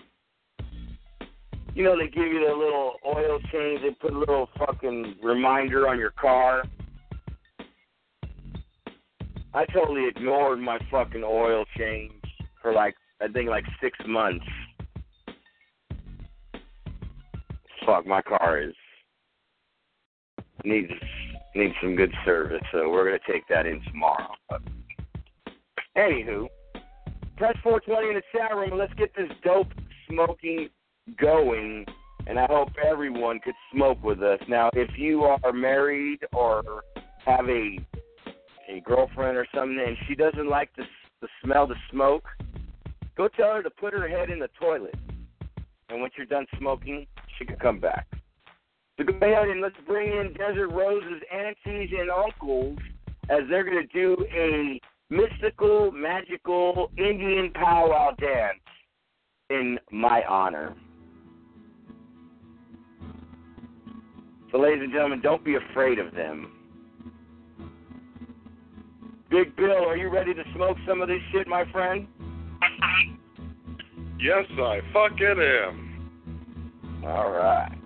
[1.75, 3.81] you know they give you the little oil change.
[3.83, 6.63] They put a little fucking reminder on your car.
[9.55, 12.13] I totally ignored my fucking oil change
[12.61, 14.45] for like I think like six months.
[17.85, 18.75] Fuck, my car is
[20.65, 20.93] needs
[21.55, 24.33] needs some good service, so we're gonna take that in tomorrow.
[24.49, 24.63] But
[25.97, 26.47] anywho,
[27.43, 29.67] press 420 in the chat room let's get this dope
[30.09, 30.69] smoking
[31.21, 31.85] going.
[32.29, 34.39] And I hope everyone could smoke with us.
[34.49, 36.85] Now, if you are married or
[37.27, 37.85] have a
[38.71, 40.85] a girlfriend or something and she doesn't like the
[41.21, 42.29] the smell of smoke,
[43.17, 44.95] go tell her to put her head in the toilet.
[45.89, 48.07] And once you're done smoking, she can come back.
[48.99, 52.79] So go ahead and let's bring in Desert Rose's aunties and uncles
[53.31, 54.81] as they're going to do a
[55.13, 58.59] mystical, magical Indian powwow dance
[59.51, 60.75] in my honor.
[64.51, 66.53] So, ladies and gentlemen, don't be afraid of them.
[69.31, 72.07] Big Bill, are you ready to smoke some of this shit, my friend?
[74.19, 77.03] Yes, I fucking am.
[77.05, 77.82] All right.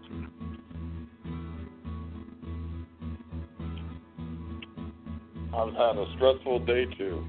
[5.57, 7.25] I've having a stressful day too.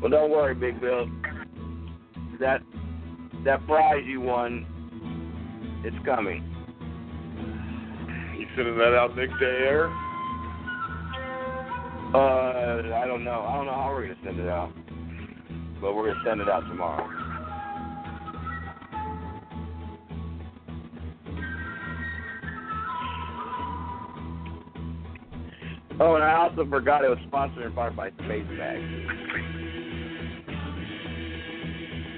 [0.00, 1.06] Well, don't worry, Big Bill.
[2.40, 2.62] That
[3.44, 4.64] that prize you won,
[5.84, 6.42] it's coming.
[8.38, 9.88] You sending that out Nick to air?
[12.14, 13.44] Uh, I don't know.
[13.46, 14.72] I don't know how we're gonna send it out,
[15.82, 17.15] but we're gonna send it out tomorrow.
[25.98, 28.80] Oh, and I also forgot it was sponsored in part by Space Bag.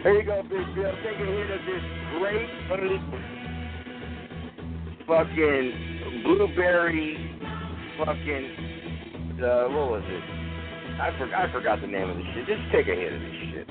[0.03, 0.93] Here you go, Big Bill.
[1.05, 1.83] Take a hit of this
[2.19, 2.49] great
[5.07, 7.39] fucking blueberry
[7.99, 8.69] fucking
[9.43, 10.23] uh, what was it?
[11.01, 12.47] I for, I forgot the name of the shit.
[12.47, 13.69] Just take a hit of this shit.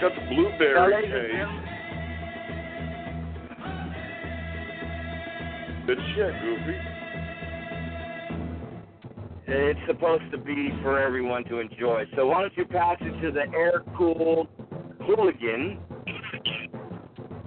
[0.00, 1.70] Got the blueberry taste.
[5.86, 6.78] Good shit, Goofy.
[9.46, 12.04] It's supposed to be for everyone to enjoy.
[12.16, 14.48] So why don't you pass it to the air cooled
[15.04, 15.78] hooligan?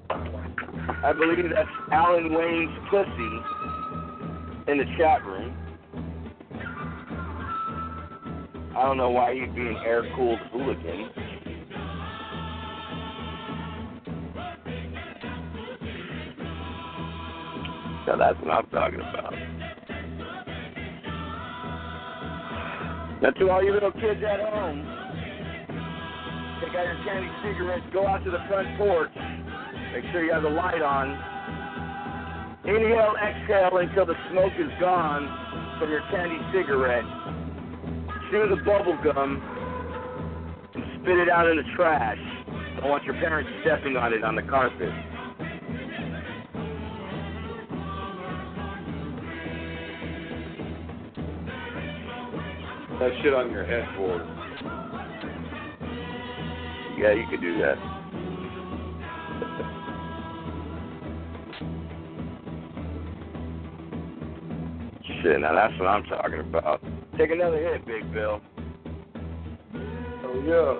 [0.10, 5.58] I believe that's Alan Wayne's pussy in the chat room.
[8.78, 11.10] I don't know why he'd be an air cooled hooligan.
[18.14, 19.34] So that's what I'm talking about.
[23.24, 24.86] Now, to all you little kids at home,
[26.61, 29.09] take out your candy cigarettes, go out to the front porch,
[29.97, 31.09] make sure you have the light on.
[32.70, 35.26] Inhale, exhale until the smoke is gone
[35.80, 37.05] from your candy cigarette.
[38.30, 39.41] chew the bubble gum
[40.76, 42.22] and spit it out in the trash.
[42.78, 45.12] Don't want your parents stepping on it on the carpet.
[53.04, 54.22] That shit on your headboard.
[56.97, 57.76] Yeah, you could do that.
[65.22, 66.82] Shit, now that's what I'm talking about.
[67.18, 68.39] Take another hit, Big Bill.
[70.24, 70.80] Oh yeah.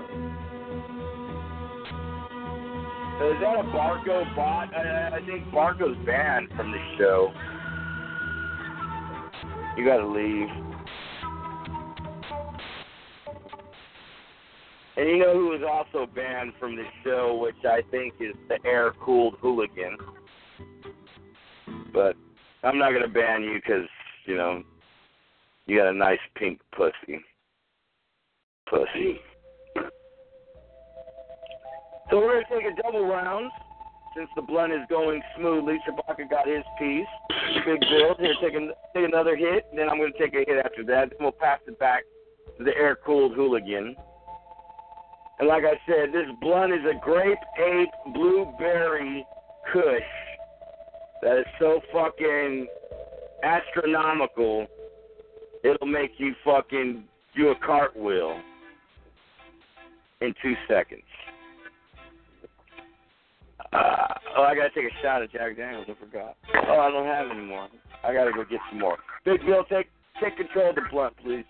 [3.28, 4.74] Is that a Barco bot?
[4.74, 7.34] I, I think Barco's banned from the show.
[9.76, 10.73] You gotta leave.
[14.96, 18.58] And you know who was also banned from the show, which I think is the
[18.68, 19.98] air cooled hooligan.
[21.92, 22.16] But
[22.64, 23.88] I'm not gonna ban you because
[24.26, 24.64] you know
[25.66, 27.20] you got a nice pink pussy.
[28.70, 29.20] Pussy.
[32.10, 33.50] So we're gonna take a double round
[34.16, 35.80] since the blunt is going smoothly.
[35.88, 37.08] Chewbacca got his piece.
[37.66, 40.84] Big Bill here, take, an, take another hit, then I'm gonna take a hit after
[40.86, 41.10] that.
[41.10, 42.04] Then we'll pass it back
[42.58, 43.96] to the air cooled hooligan.
[45.40, 49.26] And like I said, this blunt is a grape ape blueberry
[49.72, 50.02] kush
[51.22, 52.68] that is so fucking
[53.44, 54.68] astronomical,
[55.64, 57.04] it'll make you fucking
[57.36, 58.40] do a cartwheel
[60.22, 61.02] in two seconds.
[63.72, 64.08] Uh,
[64.38, 65.88] oh, I gotta take a shot at Jack Daniels.
[65.90, 66.38] I forgot.
[66.68, 67.68] Oh, I don't have any more.
[68.04, 68.98] I gotta go get some more.
[69.26, 69.88] Big Bill, take
[70.22, 71.46] take control of the blunt, please.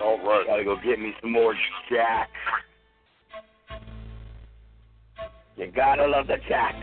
[0.00, 0.46] All right.
[0.46, 1.54] Gotta go get me some more
[1.90, 2.30] Jack.
[5.56, 6.74] You gotta love the Jack.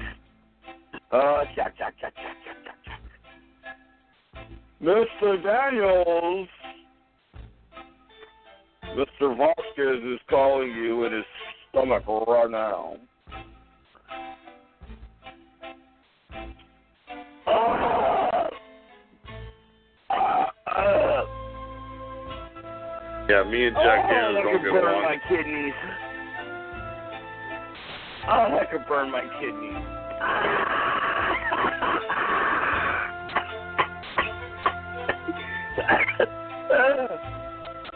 [1.12, 4.48] Oh, Jack, Jack, Jack, Jack, Jack, Jack, Jack.
[4.82, 5.42] Mr.
[5.42, 6.50] Daniels.
[8.96, 9.38] Mr.
[9.38, 11.26] Vasquez is calling you in his
[11.70, 12.98] stomach right now.
[23.28, 25.02] Yeah, me and Jack oh, Daniels don't could get burn along.
[25.02, 25.74] my kidneys.
[28.30, 29.74] Oh, that could burn my kidneys.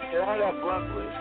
[0.10, 1.14] Can I have blunt, please?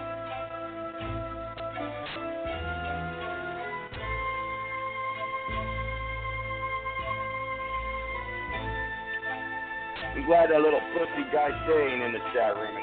[10.17, 12.78] I'm glad that little pussy guy Shay ain't in the chat room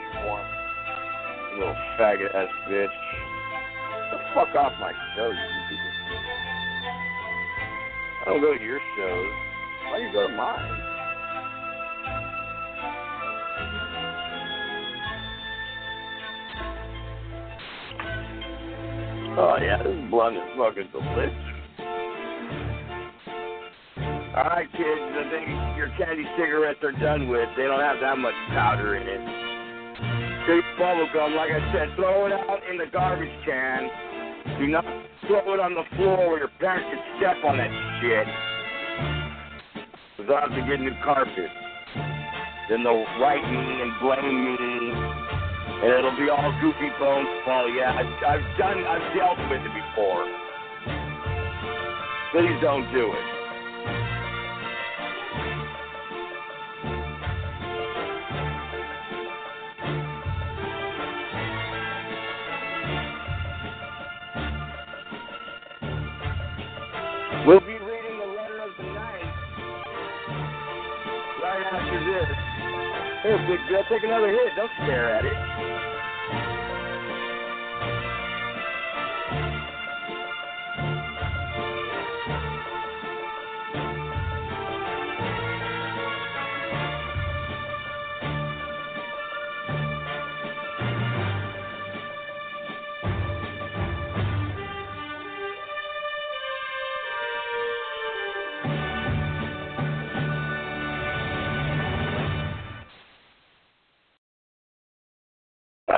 [1.57, 2.87] little faggot ass bitch.
[2.87, 5.55] Get the fuck off my show, you.
[8.21, 9.31] I don't go to your shows.
[9.91, 10.81] Why do you go to mine?
[19.37, 21.35] Oh yeah, this blunt is fucking delicious.
[24.35, 27.47] All right, kids, I think your candy cigarettes are done with.
[27.55, 29.44] They don't have that much powder in it.
[30.45, 33.89] Take bubble gum, like I said, throw it out in the garbage can.
[34.59, 34.85] Do not
[35.25, 38.27] throw it on the floor where your parents can step on that shit.
[40.29, 41.49] Have to get new carpet.
[42.69, 44.57] Then they'll write me and blame me,
[45.81, 47.29] and it'll be all goofy bones.
[47.45, 50.25] Well, yeah, I've, I've done, I've dealt with it before.
[52.33, 53.34] Please don't do it.
[73.25, 74.55] Here, Big Bill, take another hit.
[74.55, 75.54] Don't stare at it.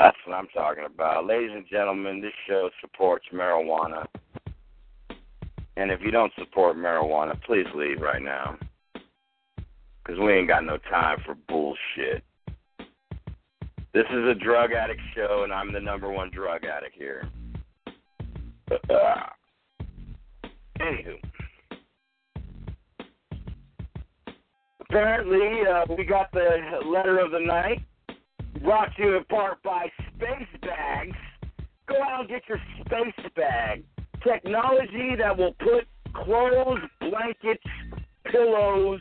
[0.08, 1.26] That's what I'm talking about.
[1.26, 4.06] Ladies and gentlemen, this show supports marijuana.
[5.76, 8.58] And if you don't support marijuana, please leave right now.
[8.94, 12.24] Because we ain't got no time for bullshit.
[13.94, 17.30] This is a drug addict show, and I'm the number one drug addict here.
[20.80, 21.20] Anywho.
[24.80, 27.82] Apparently, uh, we got the letter of the night.
[28.64, 31.16] Brought to you in part by Space Bags.
[31.88, 33.84] Go out and get your space bag.
[34.24, 37.64] Technology that will put clothes, blankets,
[38.32, 39.00] pillows,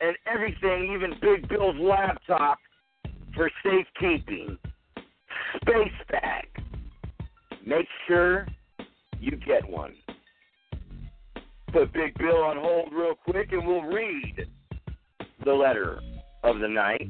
[0.00, 2.58] and everything, even Big Bill's laptop,
[3.34, 4.58] for safekeeping.
[5.62, 6.46] Space Bag.
[7.66, 8.46] Make sure
[9.18, 9.94] you get one.
[11.72, 14.46] Put Big Bill on hold real quick and we'll read
[15.44, 15.98] the letter
[16.42, 17.08] of the night.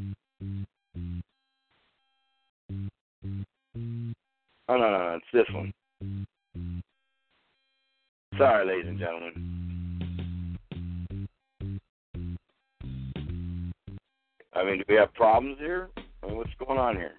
[4.69, 5.73] Oh, no, no, no, it's this one.
[8.39, 9.55] Sorry, ladies and gentlemen.
[14.55, 15.91] I mean, do we have problems here?
[16.23, 17.15] I mean, what's going on here?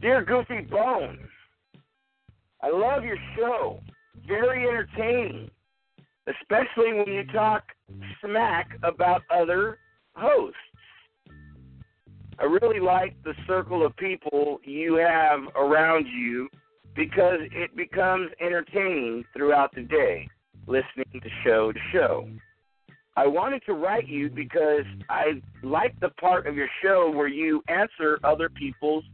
[0.00, 1.18] Dear Goofy Bone,
[2.62, 3.80] I love your show.
[4.26, 5.50] Very entertaining,
[6.26, 7.64] especially when you talk
[8.22, 9.78] smack about other
[10.14, 10.56] hosts.
[12.40, 16.48] I really like the circle of people you have around you
[16.94, 20.28] because it becomes entertaining throughout the day,
[20.66, 22.28] listening to show to show.
[23.16, 27.60] I wanted to write you because I like the part of your show where you
[27.66, 29.04] answer other people's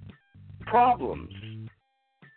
[0.66, 1.32] problems.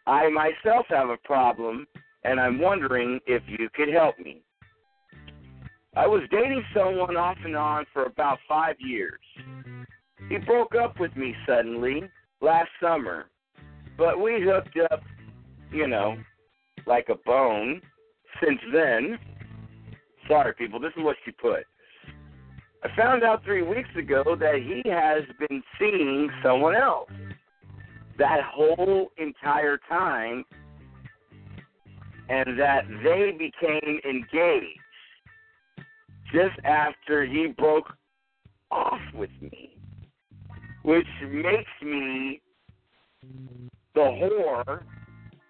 [0.05, 1.85] I myself have a problem,
[2.23, 4.41] and I'm wondering if you could help me.
[5.97, 9.19] I was dating someone off and on for about five years.
[10.29, 12.03] He broke up with me suddenly
[12.41, 13.25] last summer,
[13.97, 15.01] but we hooked up,
[15.71, 16.17] you know,
[16.85, 17.81] like a bone
[18.43, 19.17] since then.
[20.27, 21.63] Sorry, people, this is what she put.
[22.83, 27.09] I found out three weeks ago that he has been seeing someone else
[28.17, 30.43] that whole entire time
[32.29, 34.79] and that they became engaged
[36.31, 37.93] just after he broke
[38.69, 39.76] off with me,
[40.87, 42.41] which makes me
[43.93, 44.83] the whore,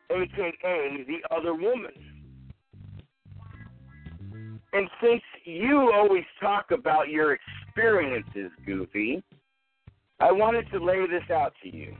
[0.09, 1.91] aka the other woman.
[4.73, 9.23] And since you always talk about your experiences, Goofy,
[10.19, 11.95] I wanted to lay this out to you.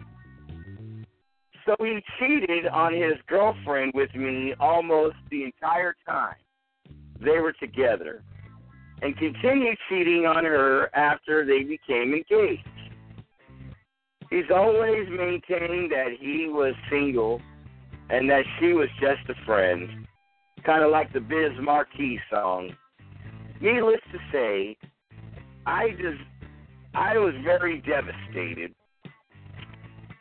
[1.68, 6.38] So he cheated on his girlfriend with me almost the entire time
[7.20, 8.24] they were together
[9.04, 12.67] and continued cheating on her after they became engaged.
[14.30, 17.42] He's always maintained that he was single
[18.10, 20.08] and that she was just a friend,
[20.66, 22.72] kind of like the Biz Markie song.
[23.62, 24.78] Needless to say,
[25.66, 26.22] I just
[26.94, 28.74] I was very devastated.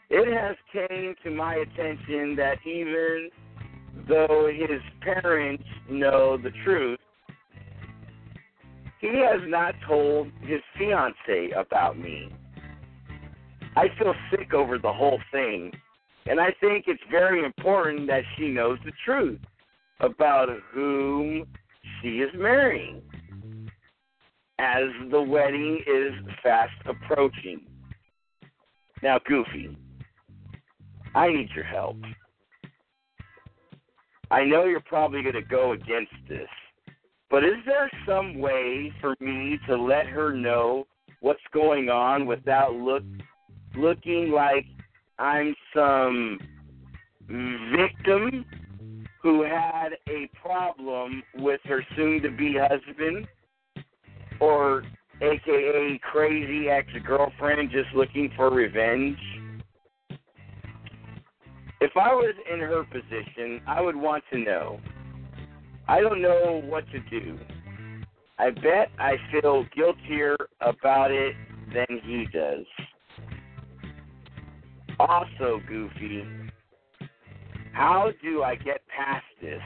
[0.09, 3.30] It has came to my attention that even
[4.09, 7.00] though his parents know the truth,
[9.00, 12.32] he has not told his fiance about me.
[13.77, 15.70] I feel sick over the whole thing,
[16.24, 19.39] and I think it's very important that she knows the truth
[20.01, 21.47] about whom
[22.01, 23.03] she is marrying
[24.59, 26.12] as the wedding is
[26.43, 27.61] fast approaching.
[29.03, 29.77] Now, Goofy,
[31.14, 31.97] I need your help.
[34.31, 36.49] I know you're probably going to go against this,
[37.31, 40.87] but is there some way for me to let her know
[41.20, 43.05] what's going on without look
[43.77, 44.64] looking like
[45.18, 46.39] I'm some
[47.29, 48.45] victim
[49.22, 53.27] who had a problem with her soon to be husband
[54.41, 54.85] or
[55.20, 59.18] aka crazy ex girlfriend just looking for revenge?
[61.81, 64.81] If I was in her position, I would want to know.
[65.89, 67.39] I don't know what to do.
[68.39, 71.35] I bet I feel guiltier about it
[71.72, 72.64] than he does.
[74.99, 76.24] Also, Goofy,
[77.72, 79.61] how do I get past this?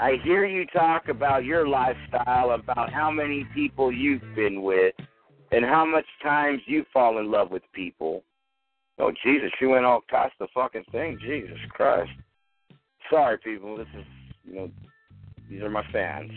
[0.00, 4.94] I hear you talk about your lifestyle, about how many people you've been with,
[5.50, 8.22] and how much times you fall in love with people.
[8.98, 11.18] Oh, Jesus, she went all past the fucking thing.
[11.20, 12.10] Jesus Christ.
[13.10, 13.76] Sorry, people.
[13.76, 14.04] This is,
[14.44, 14.70] you know,
[15.50, 16.30] these are my fans.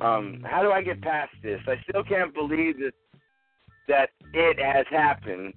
[0.00, 1.60] Um, how do I get past this?
[1.66, 2.92] I still can't believe that
[3.86, 5.52] that it has happened,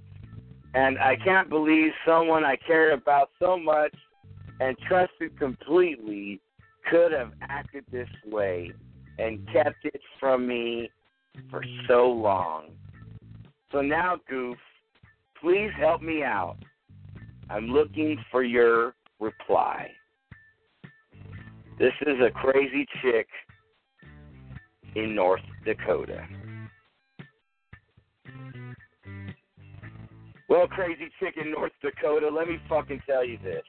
[0.77, 3.95] and I can't believe someone I cared about so much
[4.59, 6.39] and trusted completely
[6.91, 8.71] could have acted this way
[9.17, 10.91] and kept it from me
[11.49, 12.73] for so long.
[13.71, 14.57] So now, Goof,
[15.41, 16.57] please help me out.
[17.49, 19.89] I'm looking for your reply.
[21.79, 23.27] This is a crazy chick
[24.93, 26.23] in North Dakota.
[30.49, 33.63] Well, crazy chick in North Dakota, let me fucking tell you this.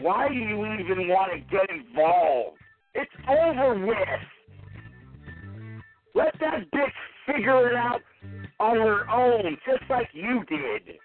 [0.00, 2.58] Why do you even want to get involved?
[2.94, 3.96] It's over with.
[6.14, 6.92] Let that bitch
[7.26, 8.00] figure it out
[8.60, 10.96] on her own, just like you did.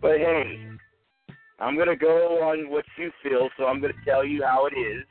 [0.00, 0.66] But hey,
[1.58, 4.66] I'm going to go on what you feel, so I'm going to tell you how
[4.66, 5.04] it is.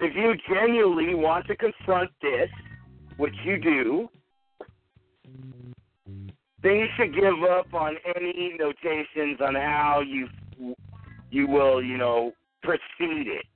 [0.00, 2.48] If you genuinely want to confront this,
[3.22, 4.08] which you do,
[6.60, 10.26] then you should give up on any notations on how you
[11.30, 12.32] you will, you know,
[12.64, 13.46] proceed it.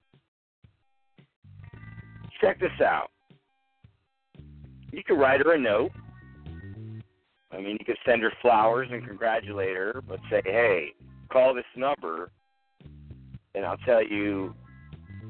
[2.40, 3.08] Check this out.
[4.92, 5.90] You could write her a note.
[7.50, 10.92] I mean, you could send her flowers and congratulate her, but say, hey,
[11.28, 12.30] call this number
[13.56, 14.54] and I'll tell you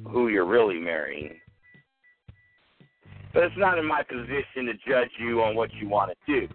[0.06, 1.40] who you're really marrying.
[3.36, 6.48] But it's not in my position to judge you on what you want to do.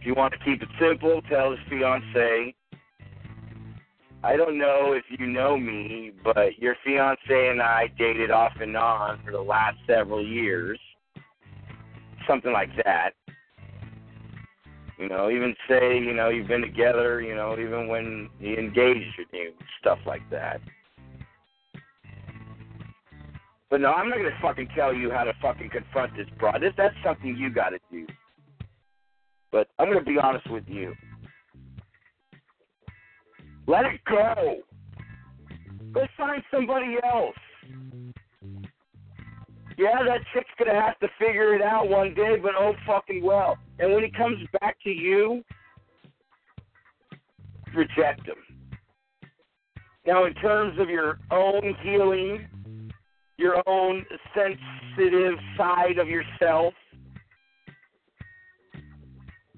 [0.00, 2.52] If you want to keep it simple, tell his fiance,
[4.24, 8.76] I don't know if you know me, but your fiance and I dated off and
[8.76, 10.80] on for the last several years.
[12.26, 13.10] Something like that.
[14.98, 19.14] You know, even say, you know, you've been together, you know, even when he engaged
[19.32, 20.60] you, stuff like that.
[23.72, 26.60] But no, I'm not gonna fucking tell you how to fucking confront this broad.
[26.60, 28.06] This that's something you gotta do.
[29.50, 30.92] But I'm gonna be honest with you.
[33.66, 34.58] Let it go.
[35.90, 37.34] Go find somebody else.
[39.78, 43.56] Yeah, that chick's gonna have to figure it out one day, but oh fucking well.
[43.78, 45.42] And when he comes back to you,
[47.74, 48.36] reject him.
[50.06, 52.48] Now, in terms of your own healing,
[53.42, 56.72] your own sensitive side of yourself,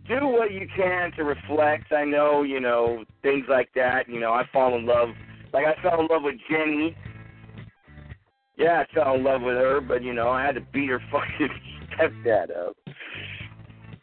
[0.09, 1.93] do what you can to reflect.
[1.93, 4.09] I know, you know, things like that.
[4.09, 5.09] You know, I fall in love.
[5.53, 6.97] Like I fell in love with Jenny.
[8.57, 11.01] Yeah, I fell in love with her, but you know, I had to beat her
[11.13, 11.49] fucking
[11.93, 12.77] stepdad up.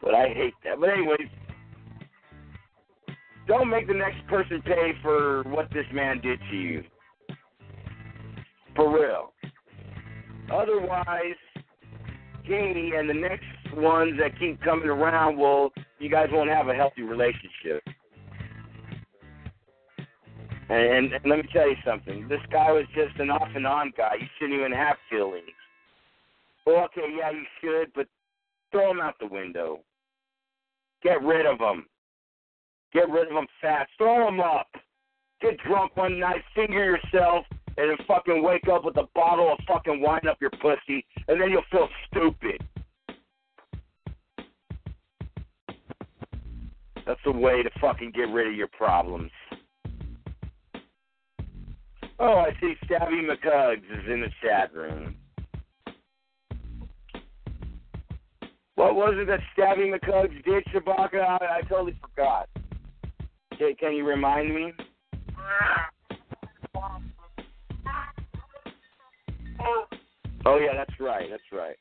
[0.00, 0.80] But I hate that.
[0.80, 1.28] But anyways,
[3.46, 6.84] don't make the next person pay for what this man did to you.
[8.74, 9.32] For real.
[10.52, 11.36] Otherwise,
[12.44, 13.44] he and the next
[13.74, 17.82] ones that keep coming around will you guys won't have a healthy relationship.
[20.68, 22.28] And, and, and let me tell you something.
[22.28, 24.14] This guy was just an off and on guy.
[24.20, 25.46] You shouldn't even have feelings.
[26.66, 28.06] Well, okay, yeah, you should, but
[28.70, 29.80] throw him out the window.
[31.02, 31.86] Get rid of him.
[32.92, 33.90] Get rid of him fast.
[33.98, 34.68] Throw him up.
[35.40, 37.44] Get drunk one night, finger yourself,
[37.76, 41.40] and then fucking wake up with a bottle of fucking wine up your pussy, and
[41.40, 42.62] then you'll feel stupid.
[47.06, 49.30] That's the way to fucking get rid of your problems.
[52.18, 55.16] Oh, I see Stabby McCugs is in the chat room.
[58.76, 61.20] What was it that Stabby McCugs did, Shabaka?
[61.20, 62.48] I, I totally forgot.
[63.54, 64.72] Okay, can you remind me?
[70.52, 71.76] Oh yeah, that's right, that's right.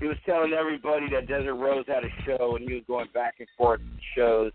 [0.00, 3.34] He was telling everybody that Desert Rose had a show, and he was going back
[3.40, 3.82] and forth
[4.16, 4.52] shows.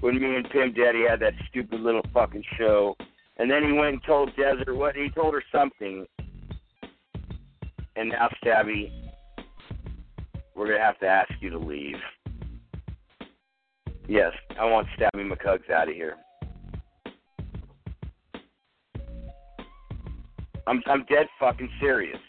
[0.00, 2.96] When me and Pim Daddy had that stupid little fucking show,
[3.36, 6.04] and then he went and told Desert what he told her something,
[7.94, 8.90] and now Stabby,
[10.56, 11.94] we're gonna have to ask you to leave.
[14.08, 16.16] Yes, I want Stabby McCugs out of here.
[20.70, 22.20] I'm I'm dead fucking serious.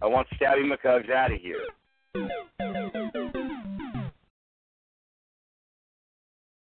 [0.00, 1.66] I want Stabby McCugs out of here.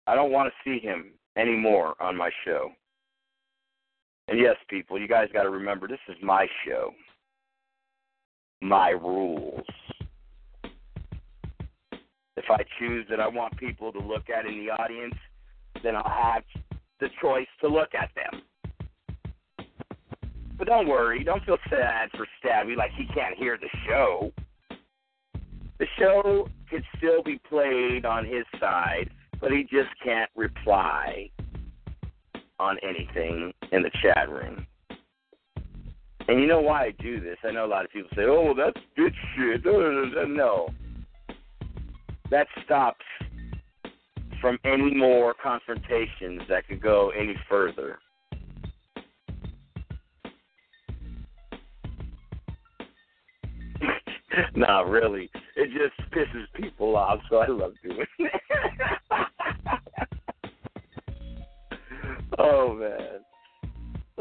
[0.09, 2.72] I don't want to see him anymore on my show.
[4.26, 6.91] And yes, people, you guys got to remember this is my show.
[8.61, 9.64] My rules.
[12.37, 15.14] If I choose that I want people to look at in the audience,
[15.85, 16.43] then I'll have
[16.99, 18.43] the choice to look at them.
[20.61, 24.31] But don't worry, don't feel sad for Stabby like he can't hear the show.
[25.79, 29.09] The show could still be played on his side,
[29.41, 31.31] but he just can't reply
[32.59, 34.67] on anything in the chat room.
[36.29, 37.39] And you know why I do this?
[37.43, 40.69] I know a lot of people say, "Oh, that's good shit." No,
[42.29, 43.07] that stops
[44.43, 47.99] from any more confrontations that could go any further.
[54.55, 55.31] nah, really.
[55.57, 58.33] It just pisses people off, so I love doing it.
[62.39, 63.20] oh man.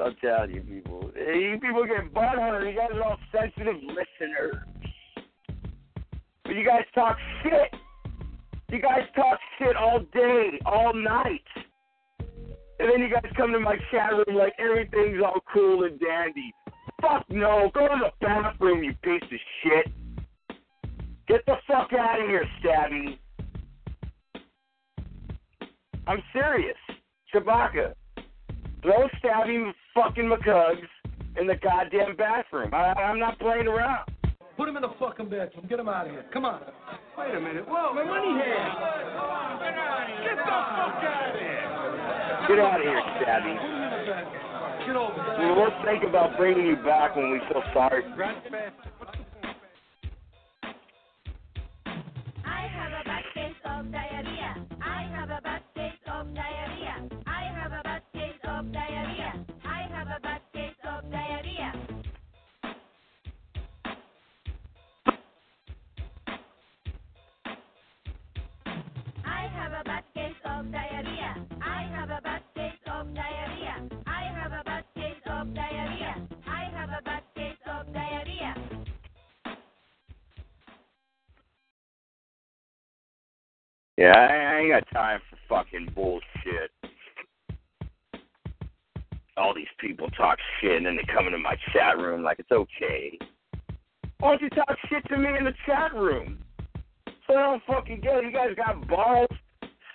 [0.01, 1.12] I'm telling you people.
[1.16, 2.72] You people get butthurt.
[2.72, 4.55] You guys are all sensitive listeners.
[6.45, 7.76] But you guys talk shit.
[8.72, 11.43] You guys talk shit all day, all night.
[12.80, 16.53] And then you guys come to my chat room like everything's all cool and dandy.
[17.02, 17.72] Fuck no.
[17.74, 19.91] Go to the bathroom, you piece of shit.
[21.28, 23.18] Get the fuck out of here, Stabby.
[26.08, 26.78] I'm serious.
[27.34, 27.93] Chewbacca.
[28.82, 30.88] Throw Stabby fucking McCugs
[31.39, 32.74] in the goddamn bathroom.
[32.74, 34.10] I, I'm not playing around.
[34.58, 35.68] Put him in the fucking bathroom.
[35.70, 36.26] Get him out of here.
[36.34, 36.62] Come on.
[37.18, 37.66] Wait a minute.
[37.68, 38.74] Whoa, my money hand.
[40.24, 41.70] Get the fuck out of here.
[42.47, 44.49] Get out of here, Stabby.
[44.90, 48.04] We will think about bringing you back when we feel sorry.
[52.44, 54.66] I have a bad case of diarrhea.
[54.82, 57.08] I have a bad case of diarrhea.
[57.28, 59.46] I have a bad case of diarrhea.
[59.64, 61.74] I have a bad case of diarrhea.
[69.24, 71.46] I have a bad case of diarrhea.
[71.62, 72.18] I have a
[84.00, 86.72] Yeah, I, ain't got time for fucking bullshit.
[89.36, 92.50] All these people talk shit and then they come into my chat room like it's
[92.50, 93.20] okay.
[94.20, 96.39] Why don't you talk shit to me in the chat room?
[97.28, 98.24] So I don't fucking get it.
[98.24, 99.28] You guys got balls.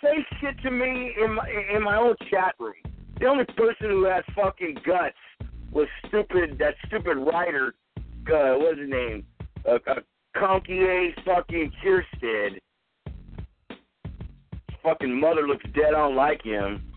[0.03, 2.75] Say shit to me in my in my own chat room.
[3.19, 5.17] The only person who has fucking guts
[5.73, 6.59] was stupid.
[6.59, 7.75] That stupid writer.
[7.97, 9.25] Uh, what's his name?
[9.67, 10.01] Uh, uh.
[10.35, 12.59] Fucking Kierstead
[14.85, 16.93] fucking mother looks dead on like him,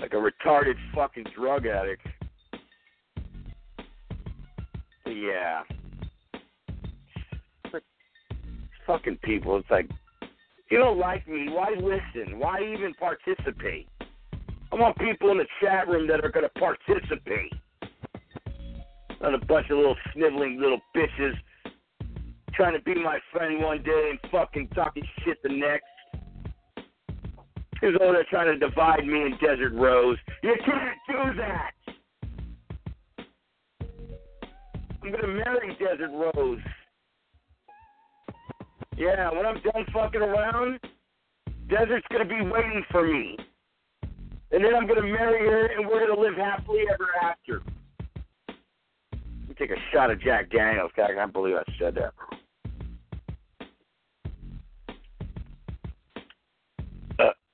[0.00, 2.06] like a retarded fucking drug addict.
[5.04, 5.62] Yeah.
[8.86, 9.90] Fucking people, it's like,
[10.70, 12.38] you don't like me, why listen?
[12.38, 13.88] Why even participate?
[14.72, 17.52] I want people in the chat room that are going to participate.
[19.20, 21.34] Not a bunch of little sniveling little bitches
[22.54, 25.84] trying to be my friend one day and fucking talking shit the next.
[27.82, 30.16] As though they're trying to divide me and Desert Rose.
[30.42, 31.72] You can't do that.
[35.02, 36.58] I'm gonna marry Desert Rose.
[38.96, 40.80] Yeah, when I'm done fucking around,
[41.68, 43.36] Desert's gonna be waiting for me.
[44.50, 47.62] And then I'm gonna marry her and we're gonna live happily ever after.
[48.48, 50.90] Let me take a shot of Jack Daniels.
[50.96, 52.14] I can't believe I said that.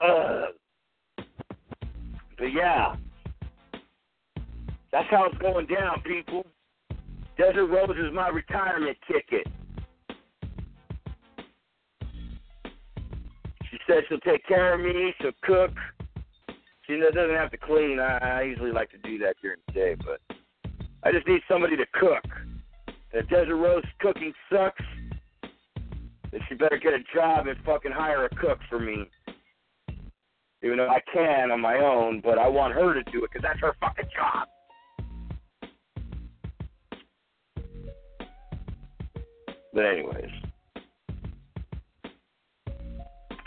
[0.03, 0.47] Uh,
[2.39, 2.97] but yeah,
[4.91, 6.45] that's how it's going down, people.
[7.39, 9.47] Desert Rose is my retirement ticket.
[13.71, 15.15] She says she'll take care of me.
[15.21, 15.71] She'll cook.
[16.87, 18.01] She doesn't have to clean.
[18.01, 20.21] I, I usually like to do that during the day, but
[21.05, 22.25] I just need somebody to cook.
[23.13, 24.85] If Desert Rose cooking sucks,
[26.33, 29.09] then she better get a job and fucking hire a cook for me.
[30.65, 33.43] Even though I can on my own, but I want her to do it because
[33.43, 34.49] that's her fucking job.
[39.75, 40.31] But anyways,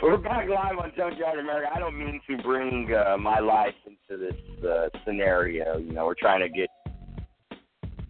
[0.02, 1.70] we're back live on Junkyard America.
[1.74, 5.78] I don't mean to bring uh, my life into this uh, scenario.
[5.78, 6.68] You know, we're trying to get,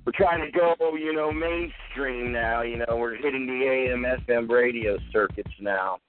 [0.06, 2.64] we're trying to go, you know, mainstream now.
[2.64, 6.00] You know, we're hitting the AM, FM radio circuits now.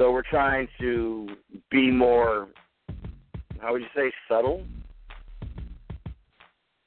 [0.00, 1.28] So we're trying to
[1.70, 2.48] be more,
[3.60, 4.64] how would you say, subtle?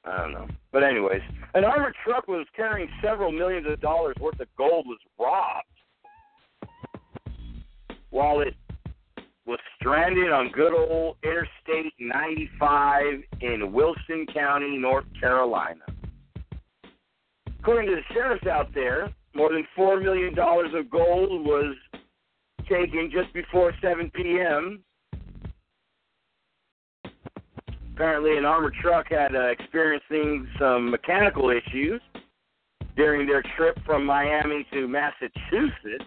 [0.04, 0.48] I don't know.
[0.72, 1.20] But anyways,
[1.54, 5.68] an armored truck was carrying several millions of dollars worth of gold was robbed
[8.10, 8.54] while it
[9.46, 13.04] was stranded on good old Interstate 95
[13.42, 15.84] in Wilson County, North Carolina.
[17.60, 21.76] According to the sheriffs out there, more than $4 million of gold was
[22.68, 24.82] taken just before 7 p.m.
[27.94, 32.00] Apparently, an armored truck had uh, experiencing some mechanical issues
[32.96, 36.04] during their trip from Miami to Massachusetts.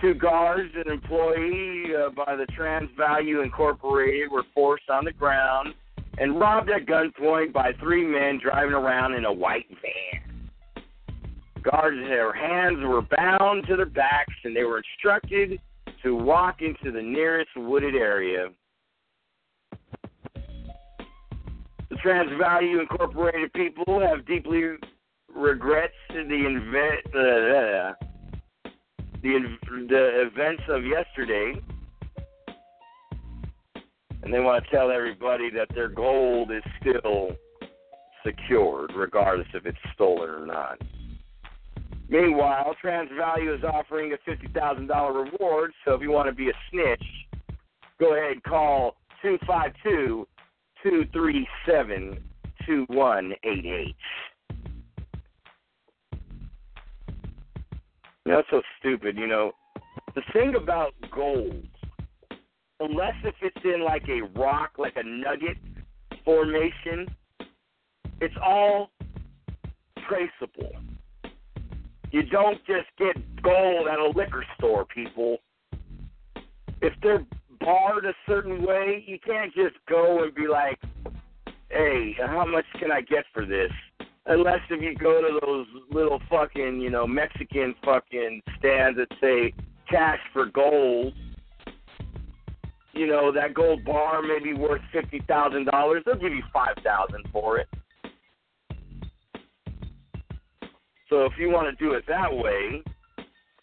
[0.00, 5.74] Two guards, an employee uh, by the Transvalue Incorporated, were forced on the ground
[6.18, 10.25] and robbed at gunpoint by three men driving around in a white van.
[11.70, 15.60] Guards, their hands were bound to their backs, and they were instructed
[16.02, 18.48] to walk into the nearest wooded area.
[21.88, 24.62] The Transvalue Incorporated people have deeply
[25.34, 27.92] regrets the invent uh,
[29.22, 29.56] the
[29.88, 31.54] the events of yesterday,
[34.22, 37.30] and they want to tell everybody that their gold is still
[38.24, 40.78] secured, regardless if it's stolen or not.
[42.08, 45.72] Meanwhile, Transvalue is offering a fifty thousand dollar reward.
[45.84, 47.02] So if you want to be a snitch,
[47.98, 50.26] go ahead and call two five two
[50.82, 52.18] two three seven
[52.64, 53.96] two one eight eight.
[58.24, 59.16] You know, it's so stupid.
[59.16, 59.52] You know,
[60.14, 61.66] the thing about gold,
[62.80, 65.56] unless if it's in like a rock, like a nugget
[66.24, 67.08] formation,
[68.20, 68.90] it's all
[70.08, 70.72] traceable.
[72.10, 75.38] You don't just get gold at a liquor store, people.
[76.80, 77.24] If they're
[77.60, 80.78] barred a certain way, you can't just go and be like,
[81.68, 83.70] hey, how much can I get for this?
[84.26, 89.52] Unless if you go to those little fucking, you know, Mexican fucking stands that say
[89.88, 91.14] cash for gold,
[92.92, 96.02] you know, that gold bar may be worth fifty thousand dollars.
[96.04, 97.68] They'll give you five thousand for it.
[101.08, 102.82] So if you want to do it that way,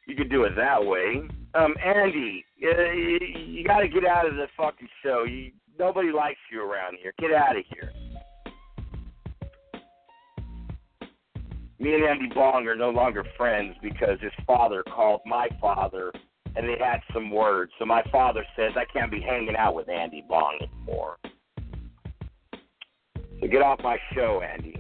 [0.08, 1.22] you can do it that way.
[1.56, 5.24] Um, Andy, you, you got to get out of the fucking show.
[5.24, 7.14] You, nobody likes you around here.
[7.20, 7.92] Get out of here.
[11.80, 16.14] Me and Andy Bong are no longer friends because his father called my father
[16.56, 17.74] and they had some words.
[17.78, 21.18] So my father says I can't be hanging out with Andy Bong anymore.
[23.42, 24.78] So get off my show, Andy.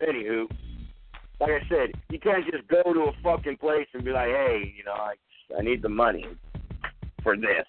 [0.00, 0.46] Anywho,
[1.40, 4.72] like I said, you can't just go to a fucking place and be like, hey,
[4.76, 5.14] you know, I
[5.56, 6.24] I need the money
[7.22, 7.66] for this.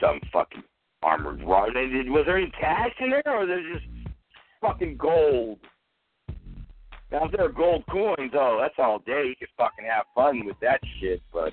[0.00, 0.64] Some fucking
[1.02, 1.70] armored rod.
[1.74, 3.86] Was there any cash in there, or was there just
[4.60, 5.58] fucking gold?
[7.12, 9.26] Now, if there are gold coins, oh, that's all day.
[9.28, 11.22] You can fucking have fun with that shit.
[11.32, 11.52] But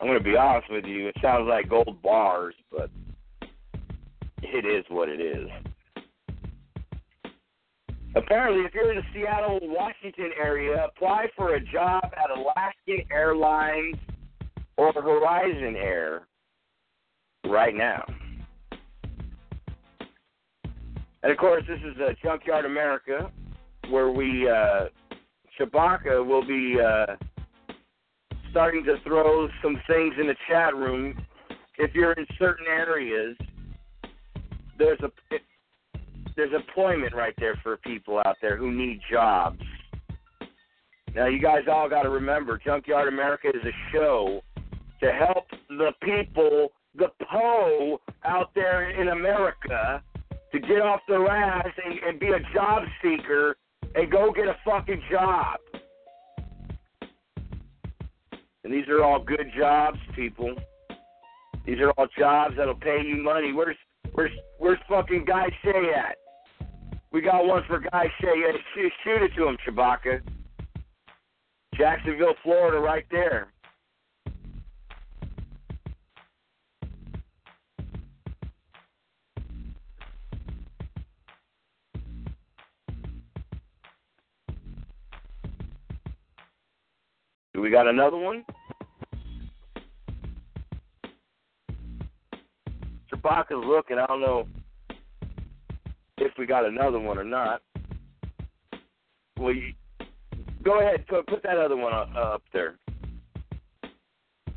[0.00, 2.90] I'm gonna be honest with you, it sounds like gold bars, but
[4.42, 5.48] it is what it is.
[8.16, 13.96] Apparently, if you're in the Seattle, Washington area, apply for a job at Alaskan Airlines
[14.78, 16.26] or Horizon Air
[17.44, 18.02] right now.
[21.22, 23.30] And of course, this is uh, Junkyard America,
[23.90, 24.86] where we, uh,
[25.60, 27.16] Chewbacca will be uh,
[28.50, 31.22] starting to throw some things in the chat room.
[31.76, 33.36] If you're in certain areas,
[34.78, 35.10] there's a
[36.36, 39.60] there's employment right there for people out there who need jobs.
[41.14, 44.42] Now, you guys all got to remember, Junkyard America is a show
[45.02, 50.02] to help the people, the Poe out there in America,
[50.52, 53.56] to get off their ass and, and be a job seeker
[53.94, 55.58] and go get a fucking job.
[58.64, 60.54] And these are all good jobs, people.
[61.64, 63.52] These are all jobs that'll pay you money.
[63.52, 63.76] Where's
[64.12, 66.16] where's where's fucking Guy say at?
[67.16, 68.34] We got one for Guy Shay.
[68.36, 70.20] Yeah, shoot, shoot it to him, Chewbacca.
[71.74, 73.48] Jacksonville, Florida, right there.
[87.54, 88.44] Do we got another one?
[93.10, 93.96] Chewbacca's looking.
[93.96, 94.46] I don't know
[96.18, 97.62] if we got another one or not.
[99.38, 99.72] Well, you,
[100.62, 102.76] go ahead, put put that other one up, up there.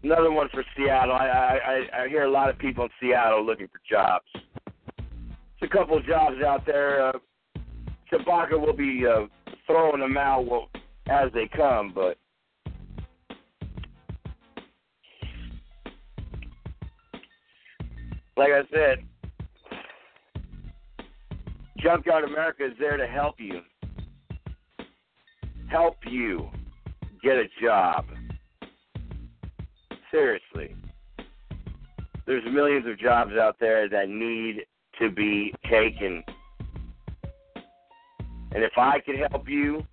[0.04, 1.14] Another one for Seattle.
[1.14, 1.60] I,
[1.94, 4.26] I I hear a lot of people in Seattle looking for jobs.
[5.60, 7.10] There's a couple of jobs out there.
[7.10, 7.12] Uh,
[8.12, 9.26] Chewbacca will be uh,
[9.68, 10.70] throwing them out
[11.08, 12.18] as they come, but
[18.38, 19.04] like I said,
[21.82, 23.62] Junkyard America is there to help you.
[25.70, 26.50] Help you
[27.24, 28.06] get a job.
[30.12, 30.76] Seriously.
[32.26, 34.66] There's millions of jobs out there that need
[35.00, 36.24] to be taken.
[38.52, 39.86] And if I could help you,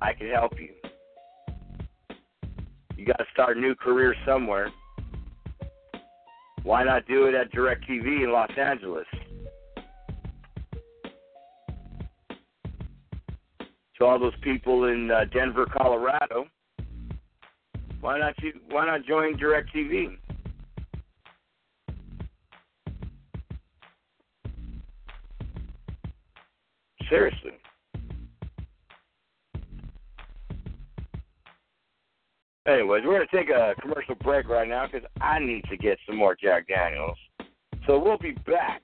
[0.00, 0.70] I can help you.
[2.96, 4.70] You got to start a new career somewhere.
[6.62, 9.06] Why not do it at DirecTV in Los Angeles?
[13.98, 16.46] To all those people in uh, Denver, Colorado,
[18.00, 18.52] why not you?
[18.68, 20.18] Why not join DirecTV?
[27.08, 27.52] Seriously.
[32.66, 35.98] Anyways, we're going to take a commercial break right now because I need to get
[36.06, 37.18] some more Jack Daniels.
[37.86, 38.82] So we'll be back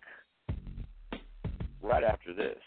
[1.83, 2.59] right after this.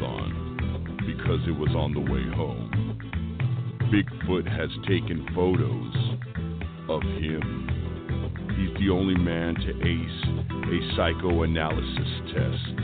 [0.00, 2.70] Marathon because it was on the way home.
[3.92, 5.94] Bigfoot has taken photos
[6.88, 7.66] of him.
[8.56, 10.24] He's the only man to ace
[10.70, 12.78] a psychoanalysis test.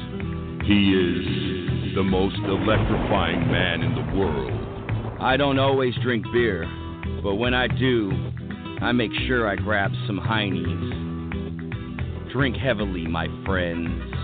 [0.67, 4.53] He is the most electrifying man in the world.
[5.21, 6.67] I don't always drink beer,
[7.23, 8.11] but when I do,
[8.81, 11.05] I make sure I grab some heinies.
[12.33, 14.16] Drink heavily, my friends.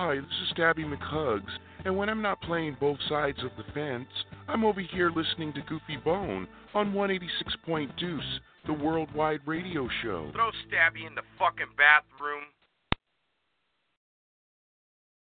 [0.00, 1.50] Hi, this is Stabby McHugs,
[1.84, 4.06] and when I'm not playing both sides of the fence,
[4.46, 8.22] I'm over here listening to Goofy Bone on 186 Point Deuce,
[8.68, 10.30] the worldwide radio show.
[10.32, 12.44] Throw Stabby in the fucking bathroom.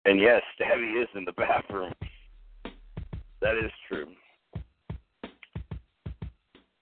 [0.03, 1.93] And yes, Stabby is in the bathroom.
[3.41, 4.07] That is true.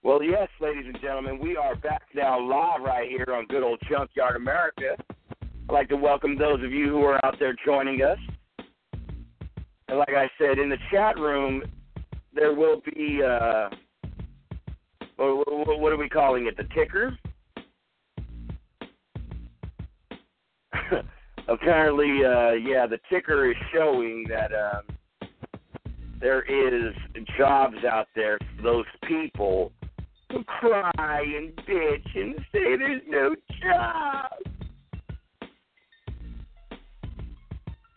[0.01, 3.79] Well, yes, ladies and gentlemen, we are back now live right here on good old
[3.87, 4.97] Junkyard America.
[5.69, 8.17] I'd like to welcome those of you who are out there joining us.
[9.89, 11.61] And like I said, in the chat room,
[12.33, 13.67] there will be, uh,
[15.17, 17.17] what, are we calling it, the ticker?
[21.49, 24.83] Apparently, uh, yeah, the ticker is showing that um,
[26.21, 26.93] there is
[27.37, 29.73] jobs out there for those people
[30.31, 34.31] who cry and bitch and say there's no job.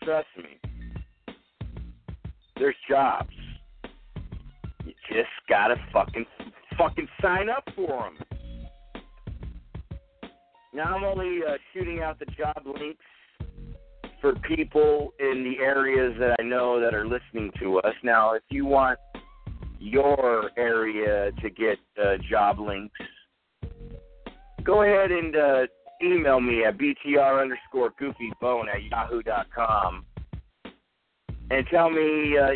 [0.04, 1.34] Trust me,
[2.56, 3.30] there's jobs.
[4.84, 6.24] You just gotta fucking
[6.78, 8.16] fucking sign up for them.
[10.72, 13.04] Now I'm only uh, shooting out the job links
[14.20, 17.94] for people in the areas that I know that are listening to us.
[18.02, 18.98] Now, if you want
[19.78, 22.98] your area to get uh, job links,
[24.62, 25.66] go ahead and uh,
[26.02, 30.04] email me at btr underscore goofybone at yahoo.com
[31.50, 32.50] and tell me, uh,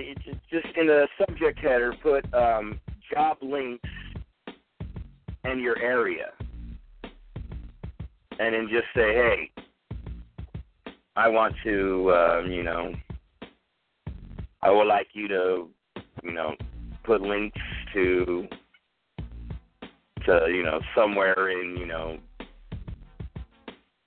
[0.48, 2.78] just in the subject header, put um,
[3.12, 3.88] job links
[5.42, 6.30] and your area.
[8.38, 9.50] And then just say, hey,
[11.16, 12.94] I want to, uh, you know,
[14.62, 15.68] I would like you to,
[16.22, 16.54] you know,
[17.02, 17.60] put links
[17.94, 18.46] to,
[20.24, 22.18] to, you know, somewhere in, you know,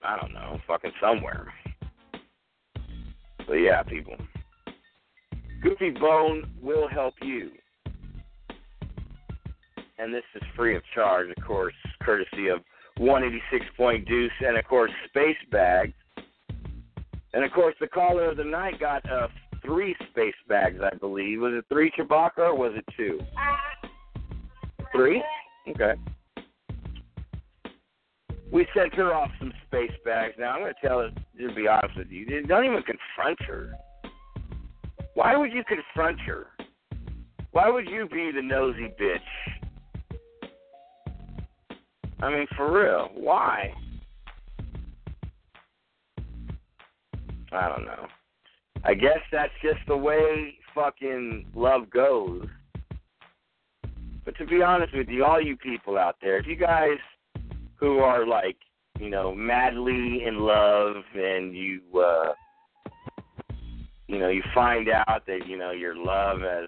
[0.04, 1.54] I don't know, fucking somewhere.
[3.48, 4.16] But yeah, people.
[5.62, 7.52] Goofy Bone will help you.
[10.00, 11.74] And this is free of charge, of course,
[12.04, 12.60] courtesy of
[12.98, 15.94] 186 Point Deuce and, of course, Space Bags.
[17.34, 19.28] And, of course, the caller of the night got uh,
[19.66, 21.42] three space bags, I believe.
[21.42, 23.20] Was it three Chewbacca or was it two?
[24.96, 25.22] Three?
[25.70, 25.94] Okay.
[28.52, 30.36] We sent her off some space bags.
[30.40, 33.74] Now, I'm going to tell her, to be honest with you, don't even confront her.
[35.16, 36.48] Why would you confront her?
[37.52, 39.18] Why would you be the nosy bitch?
[42.20, 43.74] I mean, for real, why?
[47.52, 48.08] I don't know.
[48.84, 52.48] I guess that's just the way fucking love goes.
[54.24, 56.98] But to be honest with you, all you people out there, if you guys
[57.80, 58.58] who are like,
[59.00, 62.34] you know, madly in love and you uh
[64.08, 66.68] you know, you find out that, you know, your love has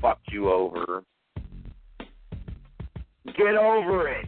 [0.00, 1.02] fucked you over.
[3.36, 4.26] Get over it.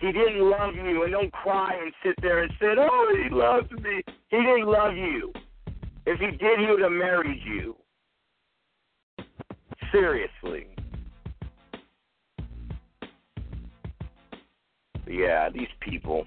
[0.00, 3.68] He didn't love you, and don't cry and sit there and say, "Oh, he loves
[3.72, 5.32] me." He didn't love you.
[6.06, 7.76] If he did, he would have married you.
[9.90, 10.68] Seriously.
[15.08, 16.26] Yeah, these people.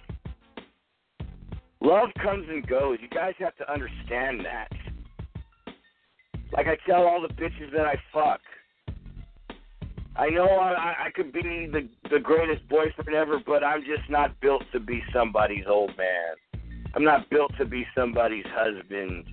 [1.81, 2.97] Love comes and goes.
[3.01, 4.67] You guys have to understand that.
[6.51, 8.41] Like I tell all the bitches that I fuck.
[10.15, 14.39] I know I, I could be the the greatest boyfriend ever, but I'm just not
[14.41, 16.61] built to be somebody's old man.
[16.93, 19.25] I'm not built to be somebody's husband.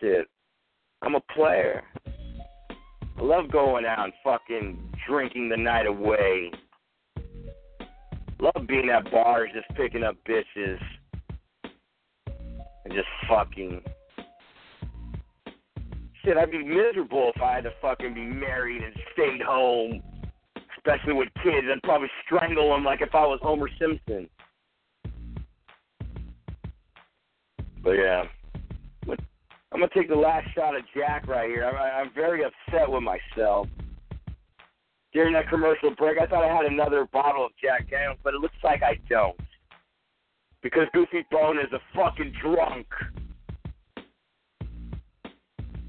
[0.00, 0.28] Shit.
[1.02, 1.82] I'm a player.
[3.18, 6.50] I love going out and fucking drinking the night away.
[8.38, 10.78] Love being at bars, just picking up bitches
[12.84, 13.80] and just fucking.
[16.22, 20.02] Shit, I'd be miserable if I had to fucking be married and stayed home,
[20.76, 21.66] especially with kids.
[21.72, 24.28] I'd probably strangle them like if I was Homer Simpson.
[27.82, 28.24] But yeah,
[29.76, 31.66] I'm gonna take the last shot of Jack right here.
[31.66, 33.68] I'm, I'm very upset with myself.
[35.12, 38.40] During that commercial break, I thought I had another bottle of Jack Daniels, but it
[38.40, 39.38] looks like I don't.
[40.62, 42.86] Because Goofy Bone is a fucking drunk.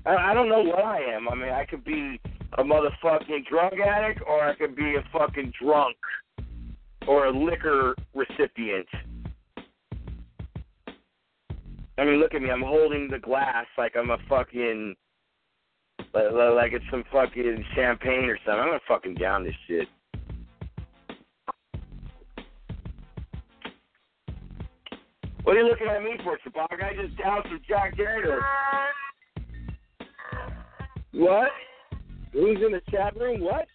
[0.06, 1.30] I, I don't know what I am.
[1.30, 2.20] I mean, I could be
[2.58, 5.96] a motherfucking drug addict, or I could be a fucking drunk,
[7.08, 8.88] or a liquor recipient.
[11.98, 12.52] I mean, look at me.
[12.52, 14.96] I'm holding the glass like I'm a fucking
[16.14, 18.60] like, like it's some fucking champagne or something.
[18.60, 19.88] I'm gonna fucking down this shit.
[25.44, 26.84] What are you looking at me for, Shabak?
[26.84, 28.44] I just downed some Jack Daniels.
[31.14, 31.50] What?
[32.34, 33.42] Who's in the chat room?
[33.42, 33.66] What?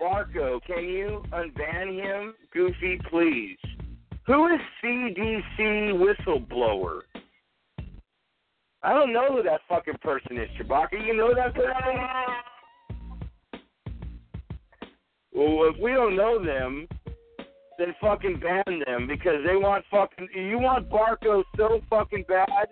[0.00, 2.34] Barco, can you unban him?
[2.52, 3.58] Goofy, please.
[4.26, 7.02] Who is CDC whistleblower?
[8.82, 11.04] I don't know who that fucking person is, Chewbacca.
[11.04, 11.72] You know that person?
[15.32, 16.88] Well, if we don't know them,
[17.78, 20.28] then fucking ban them because they want fucking.
[20.34, 22.68] You want Barco so fucking bad.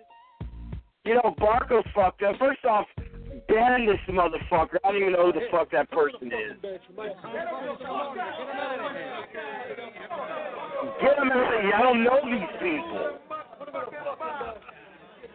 [1.05, 2.35] You know, Barco fucked up.
[2.37, 2.87] First off,
[3.47, 4.77] ban this motherfucker.
[4.83, 6.57] I don't even know who the fuck that person is.
[11.01, 11.73] Get him out of here.
[11.73, 13.19] I don't know these people.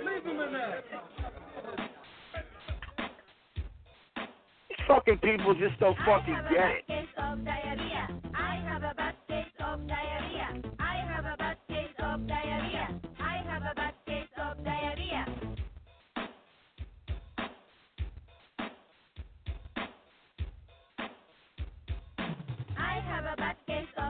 [0.04, 0.82] Leave them in there.
[4.68, 8.19] These fucking people just don't fucking get it.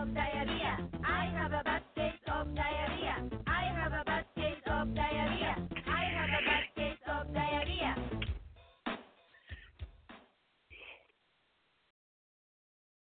[0.01, 3.29] I have a bad case of diarrhea.
[3.47, 5.69] I have a bad case of diarrhea.
[5.87, 7.97] I have a bad case of diarrhea.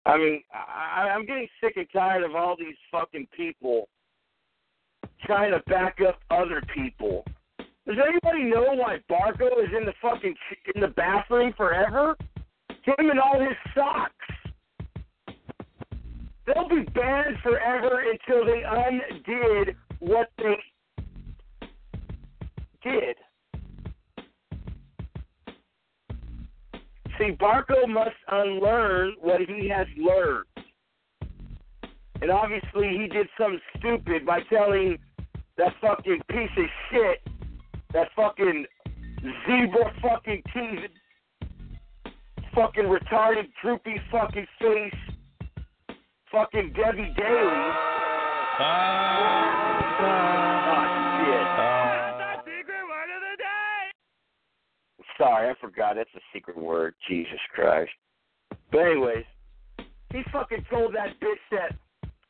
[0.06, 3.90] I mean, I, I'm getting sick and tired of all these fucking people
[5.26, 7.26] trying to back up other people.
[7.88, 10.36] Does anybody know why Barco is in the fucking
[10.76, 12.16] in the bathroom forever?
[12.84, 14.14] Him and all his socks.
[16.46, 20.58] They'll be banned forever until they undid what they
[22.84, 23.16] did.
[27.18, 30.46] See, Barco must unlearn what he has learned.
[32.22, 34.98] And obviously, he did something stupid by telling
[35.58, 37.22] that fucking piece of shit,
[37.94, 38.66] that fucking
[39.46, 40.90] zebra fucking teeth,
[42.56, 45.13] fucking retarded, droopy fucking face,
[46.34, 47.64] fucking Debbie Daly.
[48.60, 49.54] Ah.
[50.66, 50.84] Oh,
[51.22, 51.46] shit.
[51.62, 53.94] Uh, secret word of the day.
[55.18, 55.96] Sorry, I forgot.
[55.96, 56.96] That's a secret word.
[57.08, 57.92] Jesus Christ.
[58.72, 59.26] But anyways,
[60.12, 61.76] he fucking told that bitch that,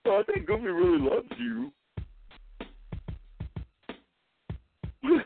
[0.06, 1.72] oh, I think Goofy really loves you.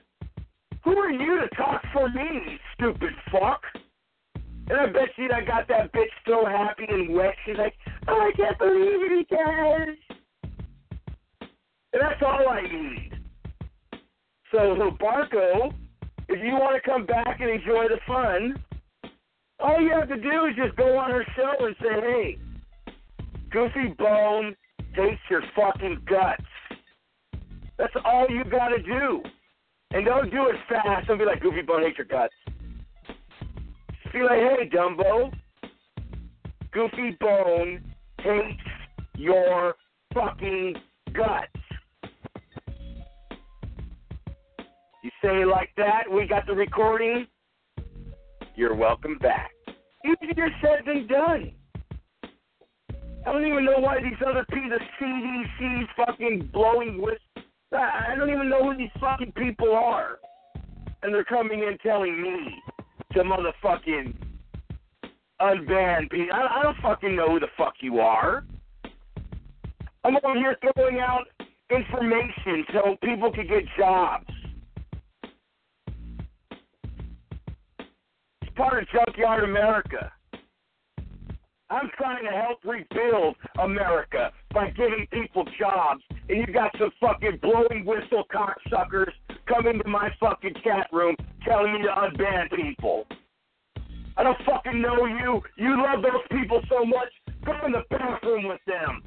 [0.83, 3.61] Who are you to talk for me, stupid fuck?
[4.69, 7.33] And I bet you I got that bitch so happy and wet.
[7.45, 7.73] She's like,
[8.07, 9.97] oh, I can't believe it, he does.
[11.93, 13.11] And that's all I need.
[14.51, 15.73] So, so Barco
[16.29, 18.61] if you want to come back and enjoy the fun,
[19.59, 22.37] all you have to do is just go on her show and say, hey,
[23.49, 24.55] Goofy Bone
[24.93, 26.43] hates your fucking guts.
[27.77, 29.21] That's all you got to do.
[29.91, 31.07] And don't do it fast.
[31.07, 32.33] Don't be like, Goofy Bone hates your guts.
[34.03, 35.31] Just be like, hey, Dumbo,
[36.71, 37.93] Goofy Bone
[38.27, 38.61] hates
[39.15, 39.75] your
[40.13, 40.75] fucking
[41.13, 41.47] guts.
[45.03, 47.27] You say like that, we got the recording.
[48.55, 49.51] You're welcome back.
[50.05, 51.53] Easier said than done.
[53.25, 57.21] I don't even know why these other people, the CDC's fucking blowing whistles.
[57.73, 60.19] I don't even know who these fucking people are.
[61.03, 62.55] And they're coming in telling me
[63.13, 64.15] to motherfucking
[65.41, 66.33] unban people.
[66.33, 68.43] I, I don't fucking know who the fuck you are.
[70.03, 71.25] I'm over here throwing out
[71.69, 74.27] information so people can get jobs.
[78.41, 80.11] It's part of Junkyard America.
[81.69, 87.39] I'm trying to help rebuild America by giving people jobs, and you got some fucking
[87.41, 89.11] blowing whistle cocksuckers
[89.45, 91.15] coming to my fucking chat room
[91.45, 93.05] telling me to unban people.
[94.17, 95.41] I don't fucking know you.
[95.57, 97.09] You love those people so much.
[97.45, 99.03] Go in the bathroom with them.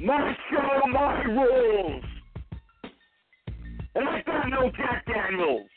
[0.00, 2.04] My show, my rules.
[3.94, 5.68] And I got no Jack Daniels.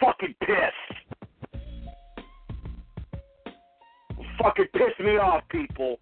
[0.00, 1.58] Fucking piss.
[4.42, 5.96] Fucking piss me off, people.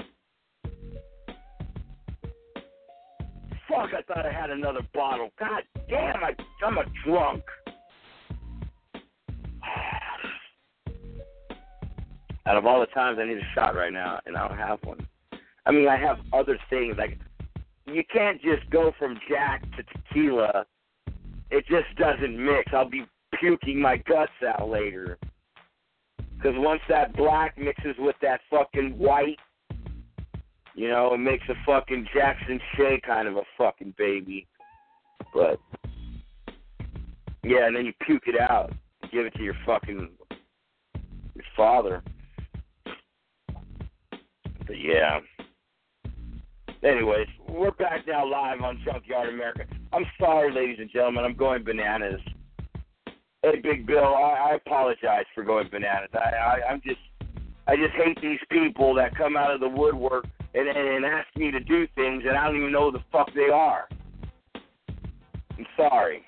[3.72, 5.30] Fuck, I thought I had another bottle.
[5.38, 6.34] God damn, I,
[6.64, 7.42] I'm a drunk.
[12.46, 14.78] Out of all the times I need a shot right now, and I don't have
[14.84, 15.06] one.
[15.64, 16.96] I mean, I have other things.
[16.98, 17.18] Like,
[17.86, 20.66] you can't just go from Jack to tequila.
[21.50, 22.72] It just doesn't mix.
[22.74, 23.06] I'll be
[23.40, 25.18] puking my guts out later.
[26.36, 29.38] Because once that black mixes with that fucking white,
[30.74, 34.46] you know, it makes a fucking Jackson Shea kind of a fucking baby.
[35.34, 35.60] But,
[37.42, 38.72] yeah, and then you puke it out.
[39.10, 40.08] Give it to your fucking
[41.34, 42.02] your father.
[44.66, 45.20] But yeah.
[46.82, 49.64] Anyways, we're back now live on Junkyard America.
[49.92, 51.24] I'm sorry, ladies and gentlemen.
[51.24, 52.20] I'm going bananas.
[53.42, 56.10] Hey, Big Bill, I, I apologize for going bananas.
[56.14, 57.00] I, I, I'm just,
[57.66, 61.50] I just hate these people that come out of the woodwork and, and, ask me
[61.50, 63.88] to do things and I don't even know who the fuck they are.
[65.58, 66.22] I'm sorry.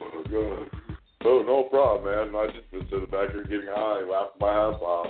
[0.00, 0.70] Oh, God.
[1.24, 2.34] Oh, no problem, man.
[2.34, 5.06] I just been sitting back here getting high, laughing my ass off.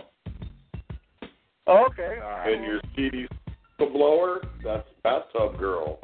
[1.68, 2.52] Okay, all right.
[2.52, 3.26] And your CD
[3.78, 6.00] blower, that's bathtub girl.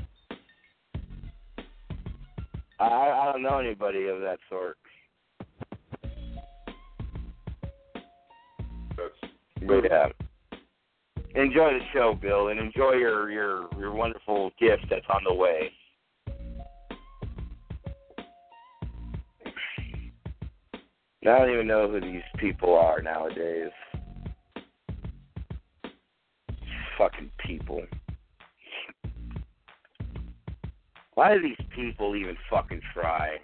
[2.78, 4.76] I, I don't know anybody of that sort.
[9.62, 10.08] But yeah.
[10.08, 10.08] Uh,
[11.34, 15.70] enjoy the show, Bill, and enjoy your your your wonderful gift that's on the way.
[21.22, 23.72] I don't even know who these people are nowadays.
[26.96, 27.82] Fucking people.
[31.14, 33.38] Why do these people even fucking try?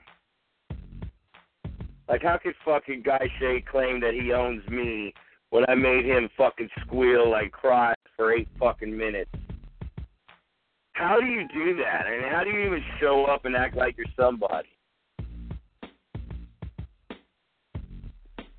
[2.08, 5.12] Like, how could fucking Guy Shay claim that he owns me
[5.52, 9.30] when I made him fucking squeal like cry for eight fucking minutes?
[10.94, 12.06] How do you do that?
[12.06, 14.68] I mean, how do you even show up and act like you're somebody?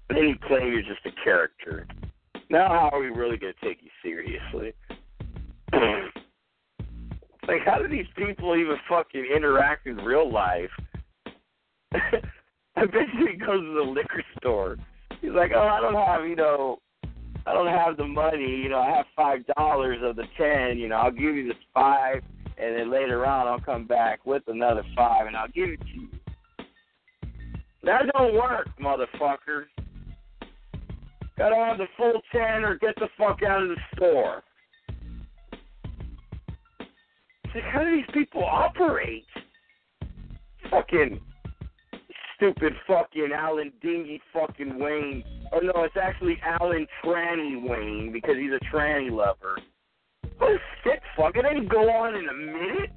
[0.10, 1.88] then you claim you're just a character.
[2.52, 4.76] Now, how are we really going to take you seriously?
[7.48, 10.70] like, how do these people even fucking interact in real life?
[11.96, 14.78] I bet you he goes to the liquor store.
[15.24, 16.80] He's like, oh, I don't have, you know,
[17.48, 18.46] I don't have the money.
[18.46, 20.78] You know, I have five dollars of the ten.
[20.78, 22.22] You know, I'll give you this five,
[22.58, 25.88] and then later on I'll come back with another five, and I'll give it to
[25.94, 26.10] you.
[27.84, 29.64] That don't work, motherfucker.
[31.38, 34.44] Gotta have the full ten or get the fuck out of the store.
[37.46, 39.24] It's like, how do these people operate?
[40.70, 41.22] Fucking
[42.44, 45.24] stupid fucking Alan Dingy fucking Wayne.
[45.54, 49.58] Oh no, it's actually Alan Tranny Wayne because he's a tranny lover.
[50.38, 51.36] What a sick fuck.
[51.36, 52.92] It didn't go on in a minute.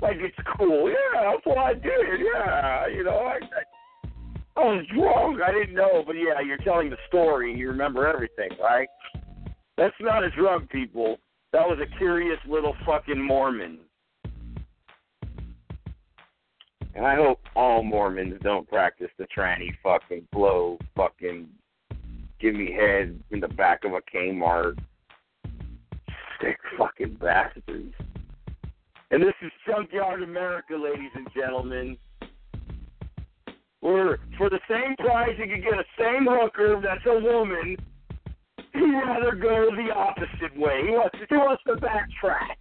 [0.00, 0.88] Like it's cool.
[0.90, 2.20] Yeah, that's what I did.
[2.34, 5.40] Yeah, you know, I, I I was drunk.
[5.40, 8.88] I didn't know, but yeah, you're telling the story you remember everything, right?
[9.76, 11.18] That's not a drug, people.
[11.52, 13.78] That was a curious little fucking Mormon.
[16.98, 21.48] And I hope all Mormons don't practice the tranny fucking blow fucking
[22.40, 24.76] give me head in the back of a Kmart.
[26.42, 27.94] Sick fucking bastards.
[29.12, 31.96] And this is Junkyard America, ladies and gentlemen.
[33.78, 37.76] Where for the same price you could get a same hooker that's a woman.
[38.72, 40.82] He'd rather go the opposite way.
[40.84, 42.56] He wants he wants to backtrack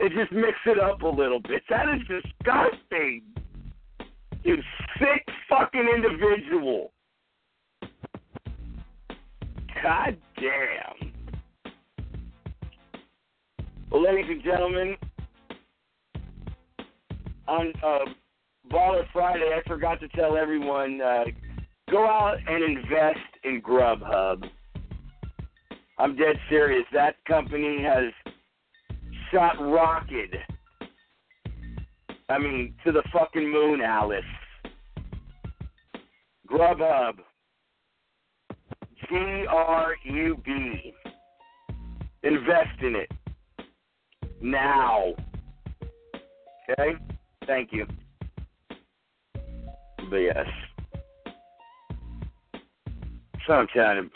[0.00, 1.62] and just mix it up a little bit.
[1.70, 3.22] That is disgusting.
[4.46, 4.58] You
[5.00, 6.92] sick fucking individual.
[9.82, 11.12] God damn.
[13.90, 14.96] Well, ladies and gentlemen,
[17.48, 17.98] on uh,
[18.70, 21.24] Baller Friday, I forgot to tell everyone uh,
[21.90, 24.48] go out and invest in Grubhub.
[25.98, 26.84] I'm dead serious.
[26.92, 28.12] That company has
[29.32, 30.30] shot rocket.
[32.28, 34.24] I mean, to the fucking moon, Alice.
[36.50, 37.18] Grubhub.
[39.08, 40.92] G R U B.
[42.22, 43.12] Invest in it.
[44.42, 45.14] Now.
[46.70, 46.96] Okay?
[47.46, 47.86] Thank you.
[50.10, 50.46] But yes.
[53.46, 54.10] So I'm telling you,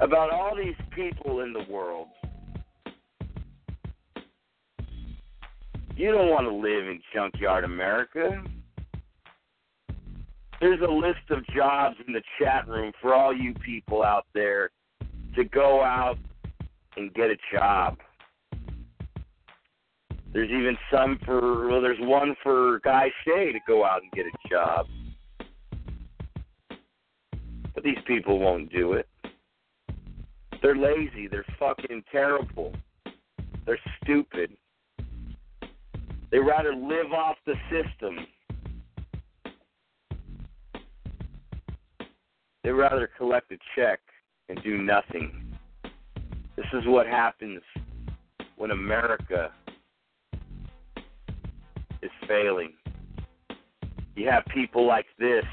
[0.00, 2.06] about all these people in the world.
[6.00, 8.42] You don't want to live in Junkyard America.
[10.58, 14.70] There's a list of jobs in the chat room for all you people out there
[15.36, 16.16] to go out
[16.96, 17.98] and get a job.
[20.32, 24.24] There's even some for well, there's one for Guy Shay to go out and get
[24.24, 24.86] a job.
[27.74, 29.06] But these people won't do it.
[30.62, 31.28] They're lazy.
[31.28, 32.72] They're fucking terrible.
[33.66, 34.56] They're stupid.
[36.30, 38.26] They rather live off the system.
[42.62, 44.00] They rather collect a check
[44.48, 45.56] and do nothing.
[46.56, 47.62] This is what happens
[48.56, 49.50] when America
[52.02, 52.74] is failing.
[54.14, 55.44] You have people like this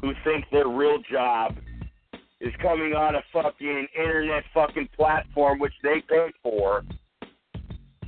[0.00, 1.56] who think their real job
[2.40, 6.82] is coming on a fucking internet fucking platform which they pay for.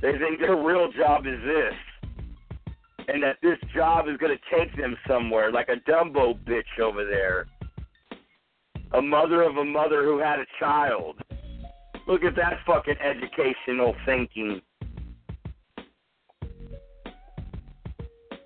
[0.01, 1.73] They think their real job is this.
[3.07, 7.05] And that this job is going to take them somewhere, like a Dumbo bitch over
[7.05, 7.47] there.
[8.93, 11.21] A mother of a mother who had a child.
[12.07, 14.61] Look at that fucking educational thinking.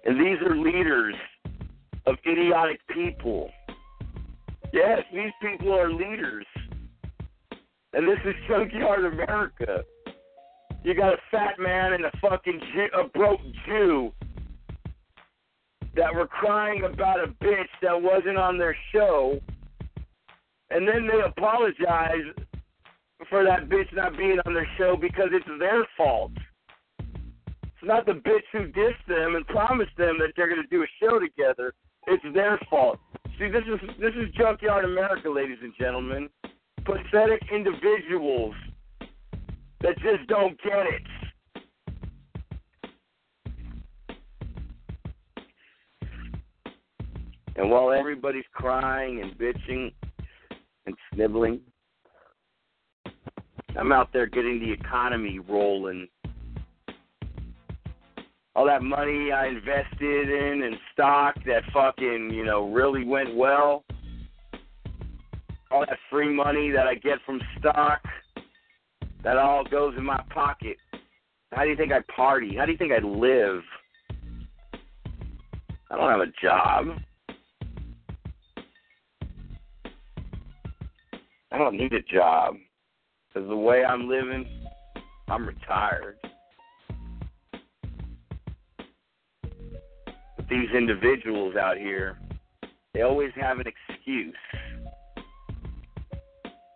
[0.06, 1.16] And these are leaders
[2.06, 3.50] of idiotic people.
[4.74, 6.46] Yes, these people are leaders.
[7.94, 9.84] And this is Junkyard America.
[10.84, 14.12] You got a fat man and a fucking Jew, a broke Jew
[15.96, 19.40] that were crying about a bitch that wasn't on their show,
[20.70, 22.24] and then they apologize
[23.30, 26.32] for that bitch not being on their show because it's their fault.
[27.00, 30.84] It's not the bitch who dissed them and promised them that they're going to do
[30.84, 31.74] a show together.
[32.08, 33.00] It's their fault.
[33.38, 36.30] See, this is this is Junkyard America, ladies and gentlemen.
[36.86, 38.56] Pathetic individuals
[39.82, 41.02] that just don't get it.
[47.56, 49.92] And while everybody's crying and bitching
[50.86, 51.60] and sniveling,
[53.78, 56.08] I'm out there getting the economy rolling.
[58.56, 63.84] All that money I invested in and stock that fucking, you know, really went well.
[65.72, 68.02] All that free money that I get from stock,
[69.24, 70.78] that all goes in my pocket.
[71.52, 72.56] How do you think I party?
[72.56, 73.62] How do you think I live?
[75.92, 76.86] I don't have a job.
[81.52, 82.56] I don't need a job.
[83.28, 84.46] Because the way I'm living,
[85.28, 86.18] I'm retired.
[89.42, 92.18] But these individuals out here,
[92.94, 94.36] they always have an excuse.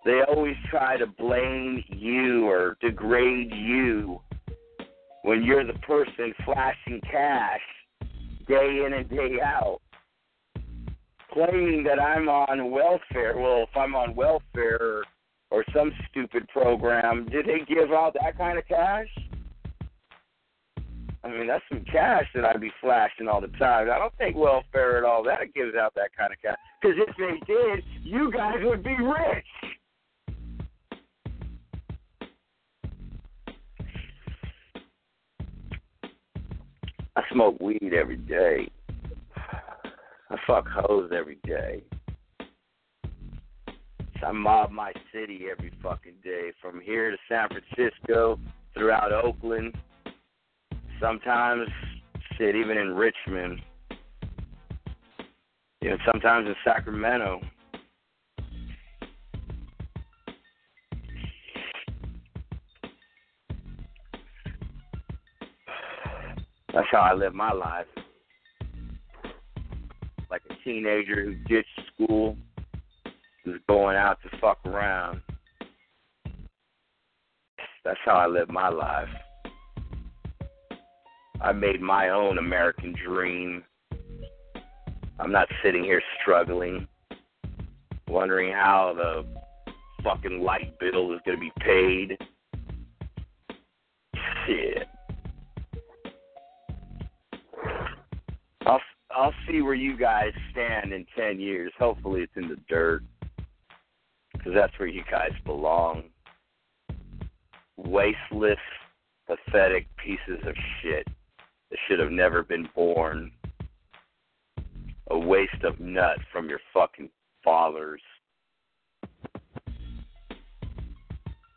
[0.05, 4.19] They always try to blame you or degrade you
[5.23, 7.61] when you're the person flashing cash
[8.47, 9.80] day in and day out.
[11.31, 13.38] Claiming that I'm on welfare.
[13.38, 15.03] Well, if I'm on welfare
[15.49, 19.07] or, some stupid program, did they give out that kind of cash?
[21.23, 23.89] I mean, that's some cash that I'd be flashing all the time.
[23.89, 26.57] I don't think welfare at all that gives out that kind of cash.
[26.81, 29.45] Because if they did, you guys would be rich.
[37.15, 38.69] I smoke weed every day.
[39.35, 41.84] I fuck hoes every day.
[44.26, 48.40] I mob my city every fucking day, from here to San Francisco,
[48.73, 49.76] throughout Oakland,
[50.99, 51.68] sometimes
[52.38, 53.61] shit, even in Richmond.
[55.81, 57.41] You know, sometimes in Sacramento.
[66.73, 67.85] That's how I live my life.
[70.31, 72.35] Like a teenager who ditched school,
[73.45, 75.21] who's going out to fuck around.
[77.85, 79.09] That's how I live my life.
[81.41, 83.63] I made my own American dream.
[85.19, 86.87] I'm not sitting here struggling,
[88.07, 89.25] wondering how the
[90.03, 92.17] fucking light bill is going to be paid.
[94.47, 94.87] Shit.
[99.15, 101.72] I'll see where you guys stand in ten years.
[101.77, 103.03] Hopefully, it's in the dirt,
[104.34, 106.03] because that's where you guys belong.
[107.77, 108.57] Wasteless,
[109.27, 111.07] pathetic pieces of shit
[111.69, 113.31] that should have never been born.
[115.11, 117.10] A waste of nut from your fucking
[117.44, 118.02] fathers.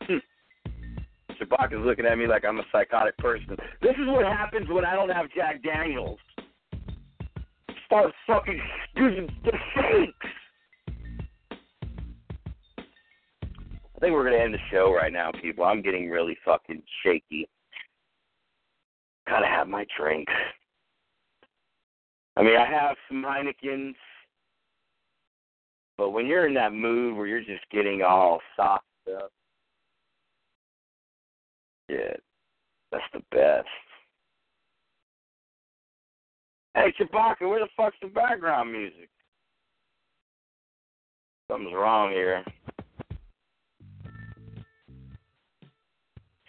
[0.02, 0.18] Hmm.
[1.40, 3.56] Shabaka's looking at me like I'm a psychotic person.
[3.80, 6.18] This is what happens when I don't have Jack Daniels.
[7.86, 8.60] Start fucking
[8.96, 10.26] using the shakes.
[12.78, 15.64] I think we're gonna end the show right now, people.
[15.64, 17.48] I'm getting really fucking shaky.
[19.28, 20.28] Gotta have my drink.
[22.36, 23.94] I mean, I have some Heinekens,
[25.96, 28.84] but when you're in that mood where you're just getting all soft
[29.16, 29.32] up,
[31.88, 32.16] yeah,
[32.92, 33.68] that's the best.
[36.76, 39.08] Hey, Chewbacca, where the fuck's the background music?
[41.50, 42.44] Something's wrong here.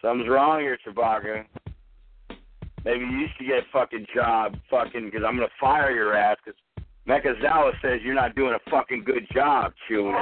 [0.02, 1.46] Something's wrong here, Chewbacca.
[2.84, 6.14] Maybe you used to get a fucking job, fucking, because I'm going to fire your
[6.14, 6.60] ass because
[7.08, 10.14] Mekazawa says you're not doing a fucking good job, chewing.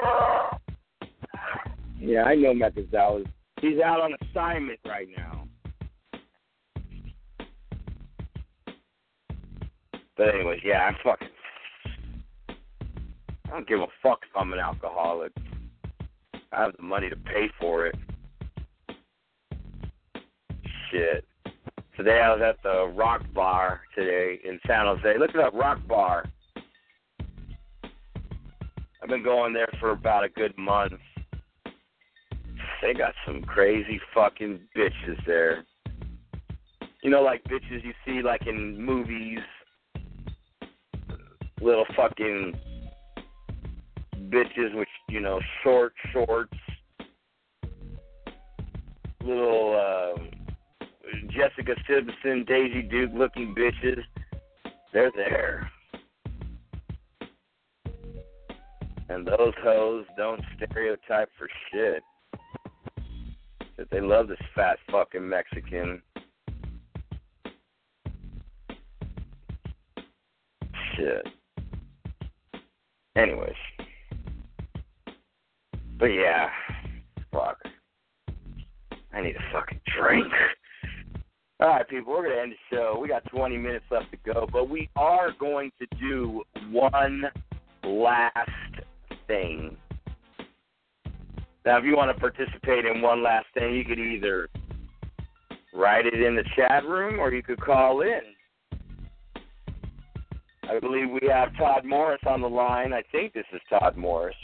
[1.99, 3.25] Yeah, I know Mekazawa.
[3.59, 5.47] He's out on assignment right now.
[10.17, 11.27] But anyways, yeah, I'm fucking.
[12.49, 15.31] I don't give a fuck if I'm an alcoholic.
[16.51, 17.95] I have the money to pay for it.
[20.91, 21.25] Shit.
[21.97, 25.17] Today I was at the Rock Bar today in San Jose.
[25.17, 26.25] Look it up, Rock Bar.
[29.01, 30.93] I've been going there for about a good month.
[32.81, 35.65] They got some crazy fucking bitches there.
[37.03, 39.39] You know, like bitches you see like in movies.
[41.65, 42.53] Little fucking
[44.29, 46.53] bitches with, you know, short shorts.
[49.23, 50.29] Little um
[51.31, 54.03] Jessica Simpson, Daisy Duke looking bitches.
[54.93, 55.71] They're there.
[59.09, 62.03] And those hoes don't stereotype for shit.
[63.77, 66.03] That they love this fat fucking Mexican.
[70.95, 71.25] Shit.
[73.15, 73.53] Anyways.
[75.97, 76.49] But yeah.
[77.31, 77.57] Fuck.
[79.13, 80.31] I need a fucking drink.
[81.61, 82.99] All right, people, we're going to end the show.
[83.01, 87.23] We got 20 minutes left to go, but we are going to do one
[87.85, 88.49] last
[89.25, 89.77] thing.
[91.65, 94.49] Now, if you want to participate in one last thing, you could either
[95.73, 98.21] write it in the chat room or you could call in.
[100.69, 102.93] I believe we have Todd Morris on the line.
[102.93, 104.35] I think this is Todd Morris.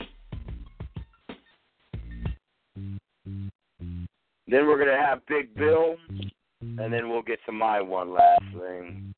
[4.48, 5.96] Then we're going to have Big Bill
[6.62, 9.14] and then we'll get to my one last thing.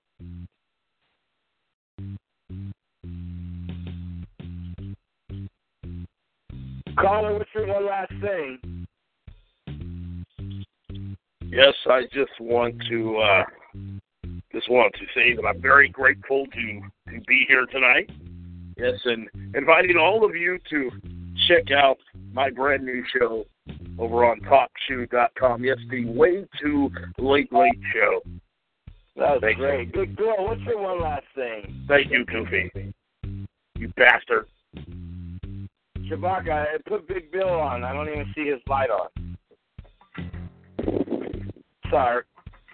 [6.97, 8.85] Caller, what's your one last thing?
[11.41, 13.43] Yes, I just want to uh,
[14.51, 16.81] just want to say that I'm very grateful to
[17.27, 18.09] be here tonight.
[18.77, 20.89] Yes, and inviting all of you to
[21.47, 21.97] check out
[22.31, 23.45] my brand new show
[23.99, 25.63] over on TalkShoe.com.
[25.63, 26.89] Yes, the Way Too
[27.19, 28.21] Late Late Show.
[29.15, 29.87] That was Thank great.
[29.87, 29.93] You.
[30.05, 31.85] Big Bill, what's your one last thing?
[31.87, 32.71] Thank you, Goofy.
[33.77, 34.47] You bastard.
[35.99, 37.83] Chewbacca, put Big Bill on.
[37.83, 39.37] I don't even see his light on.
[41.91, 42.23] Sorry,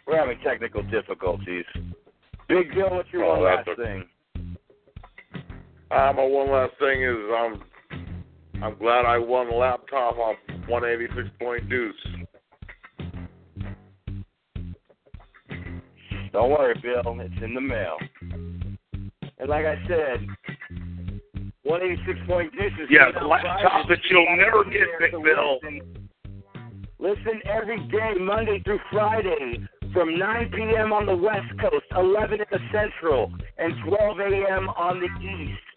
[0.08, 1.66] we're having technical difficulties.
[2.48, 4.06] Big Bill, what's your Oh, one last a- thing?
[5.92, 7.64] Uh, my one last thing is I'm
[8.62, 10.36] I'm glad I won the laptop off
[10.68, 11.96] 186 point deuce.
[16.32, 17.20] Don't worry, Bill.
[17.22, 17.98] It's in the mail.
[18.22, 20.28] And like I said,
[21.64, 25.60] 186 point deuce is Yeah, out laptop that you'll never get, Big Bill.
[25.64, 26.10] Listen.
[27.00, 30.94] listen every day, Monday through Friday, from 9 p.m.
[30.94, 34.70] on the West Coast, 11 in the Central, and 12 a.m.
[34.70, 35.69] on the East.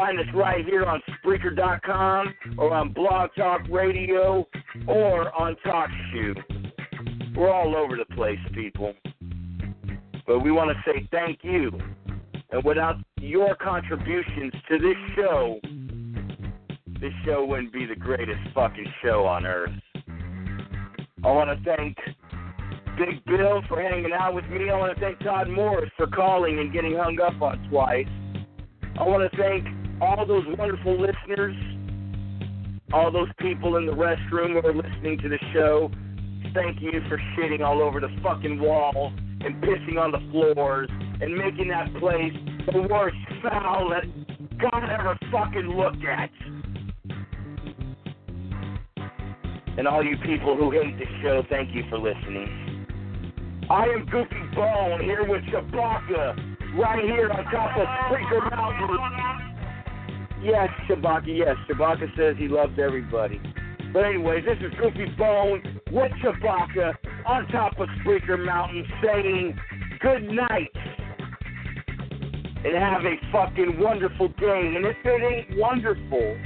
[0.00, 4.46] Find us right here on Spreaker.com or on Blog Talk Radio
[4.88, 7.36] or on TalkShoe.
[7.36, 8.94] We're all over the place, people.
[10.26, 11.70] But we want to say thank you.
[12.50, 15.60] And without your contributions to this show,
[16.98, 19.68] this show wouldn't be the greatest fucking show on earth.
[21.22, 21.98] I want to thank
[22.96, 24.70] Big Bill for hanging out with me.
[24.70, 28.06] I want to thank Todd Morris for calling and getting hung up on twice.
[28.98, 31.56] I want to thank all those wonderful listeners,
[32.92, 35.90] all those people in the restroom who are listening to the show.
[36.54, 41.36] Thank you for shitting all over the fucking wall and pissing on the floors and
[41.36, 42.32] making that place
[42.72, 44.04] the worst foul that
[44.58, 46.30] God ever fucking looked at.
[49.78, 52.86] And all you people who hate the show, thank you for listening.
[53.70, 59.49] I am Goofy Bone here with Chewbacca, right here on top of Spreaker Mountain.
[60.42, 61.56] Yes, Chewbacca, yes.
[61.68, 63.40] Chewbacca says he loves everybody.
[63.92, 66.94] But anyways, this is Goofy Bone with Chewbacca
[67.26, 69.58] on top of Spreaker Mountain saying
[70.00, 70.70] good night.
[72.62, 74.72] And have a fucking wonderful day.
[74.76, 76.36] And if it ain't wonderful,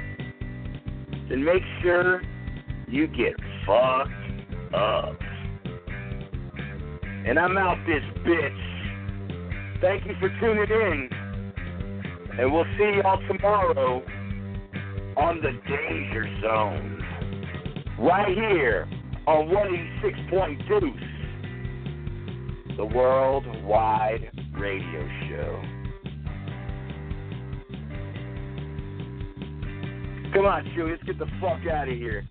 [1.29, 2.23] then make sure
[2.89, 3.35] you get
[3.67, 4.11] fucked
[4.75, 5.19] up.
[7.27, 9.81] And I'm out this bitch.
[9.81, 11.24] Thank you for tuning in.
[12.37, 14.03] And we'll see y'all tomorrow
[15.17, 17.01] on the Danger Zone.
[18.01, 18.89] Right here
[19.29, 20.19] on 186
[20.69, 20.95] Deuce,
[22.77, 25.63] the worldwide radio show.
[30.35, 32.27] Come on, Chewie, let's get the fuck out of here.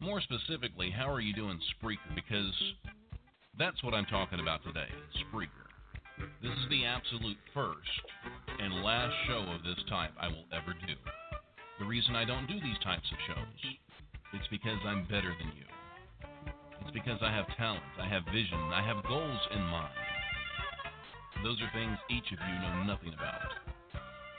[0.00, 2.12] More specifically, how are you doing Spreaker?
[2.16, 2.52] Because
[3.58, 4.86] that's what I'm talking about today
[5.18, 5.66] Spreaker.
[6.42, 8.06] This is the absolute first
[8.58, 10.94] and last show of this type I will ever do.
[11.78, 13.60] The reason I don't do these types of shows
[14.34, 15.66] it's because I'm better than you.
[16.82, 19.94] It's because I have talent, I have vision, I have goals in mind.
[21.42, 23.58] Those are things each of you know nothing about.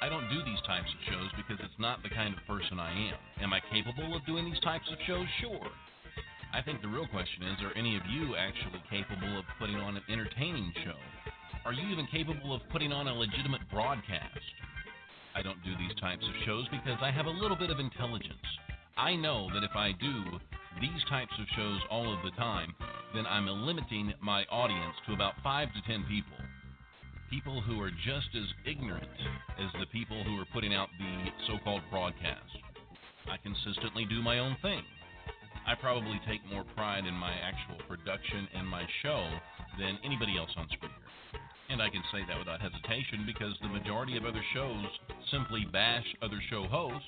[0.01, 2.91] I don't do these types of shows because it's not the kind of person I
[3.11, 3.19] am.
[3.43, 5.27] Am I capable of doing these types of shows?
[5.41, 5.67] Sure.
[6.51, 9.97] I think the real question is are any of you actually capable of putting on
[9.97, 10.97] an entertaining show?
[11.63, 14.39] Are you even capable of putting on a legitimate broadcast?
[15.35, 18.33] I don't do these types of shows because I have a little bit of intelligence.
[18.97, 20.39] I know that if I do
[20.81, 22.73] these types of shows all of the time,
[23.13, 26.37] then I'm limiting my audience to about 5 to 10 people.
[27.29, 29.05] People who are just as ignorant
[29.59, 32.57] as the people who are putting out the so called broadcast.
[33.29, 34.81] I consistently do my own thing.
[35.69, 39.21] I probably take more pride in my actual production and my show
[39.77, 41.05] than anybody else on Spreaker.
[41.69, 44.89] And I can say that without hesitation because the majority of other shows
[45.29, 47.05] simply bash other show hosts,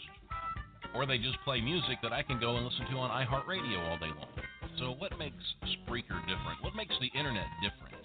[0.94, 3.98] or they just play music that I can go and listen to on iHeartRadio all
[3.98, 4.30] day long.
[4.78, 5.42] So, what makes
[5.82, 6.62] Spreaker different?
[6.62, 7.98] What makes the internet different?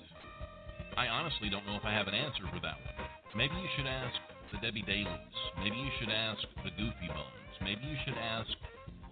[0.96, 2.96] I honestly don't know if I have an answer for that one.
[3.36, 4.16] Maybe you should ask
[4.56, 5.36] the Debbie Dailies.
[5.60, 7.54] Maybe you should ask the Goofy Bones.
[7.60, 8.48] Maybe you should ask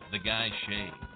[0.08, 1.13] the Guy Shaves.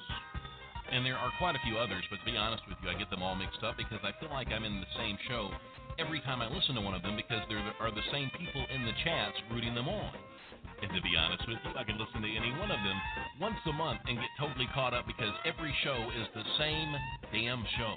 [0.88, 3.10] And there are quite a few others, but to be honest with you, I get
[3.10, 5.52] them all mixed up because I feel like I'm in the same show
[6.00, 8.86] every time I listen to one of them because there are the same people in
[8.86, 10.12] the chats rooting them on.
[10.80, 12.98] And to be honest with you, I can listen to any one of them
[13.40, 16.90] once a month and get totally caught up because every show is the same
[17.34, 17.94] damn show.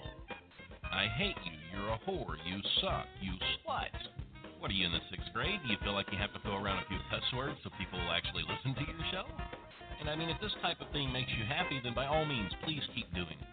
[0.83, 1.55] I hate you.
[1.71, 2.35] You're a whore.
[2.43, 3.05] You suck.
[3.21, 3.95] You slut.
[4.59, 5.61] What are you in the sixth grade?
[5.63, 7.97] Do you feel like you have to throw around a few cuss words so people
[7.97, 9.25] will actually listen to your show?
[10.01, 12.49] And I mean, if this type of thing makes you happy, then by all means,
[12.65, 13.51] please keep doing it.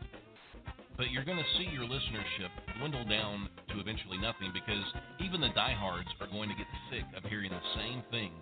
[0.97, 2.51] But you're going to see your listenership
[2.81, 4.83] dwindle down to eventually nothing because
[5.21, 8.33] even the diehards are going to get sick of hearing the same thing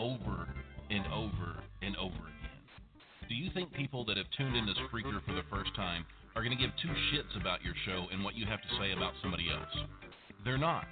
[0.00, 0.48] over
[0.88, 2.58] and over and over again.
[3.28, 6.04] Do you think people that have tuned into Spreaker for the first time
[6.34, 8.90] are going to give two shits about your show and what you have to say
[8.90, 9.86] about somebody else?
[10.44, 10.88] They're not.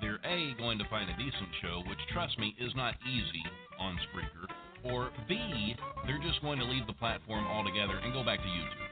[0.00, 3.44] They're A, going to find a decent show, which, trust me, is not easy
[3.78, 4.45] on Spreaker,
[4.90, 5.74] or B,
[6.06, 8.86] they're just going to leave the platform altogether and go back to YouTube.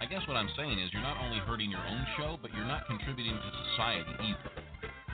[0.00, 2.66] I guess what I'm saying is you're not only hurting your own show, but you're
[2.66, 4.50] not contributing to society either.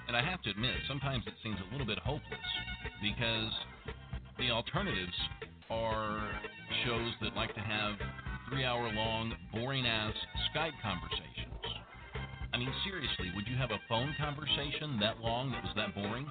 [0.09, 2.51] And I have to admit, sometimes it seems a little bit hopeless
[3.03, 3.53] because
[4.39, 5.15] the alternatives
[5.71, 6.33] are
[6.85, 7.95] shows that like to have
[8.51, 10.15] three hour long, boring ass
[10.51, 11.55] Skype conversations.
[12.53, 16.27] I mean, seriously, would you have a phone conversation that long that was that boring?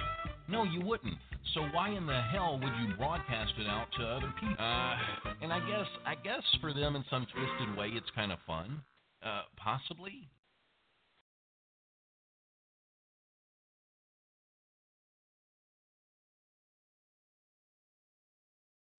[0.49, 1.15] No, you wouldn't.
[1.53, 4.55] So why in the hell would you broadcast it out to other people?
[4.59, 4.95] Uh,
[5.41, 8.81] and I guess, I guess for them in some twisted way, it's kind of fun.
[9.25, 10.27] Uh, possibly.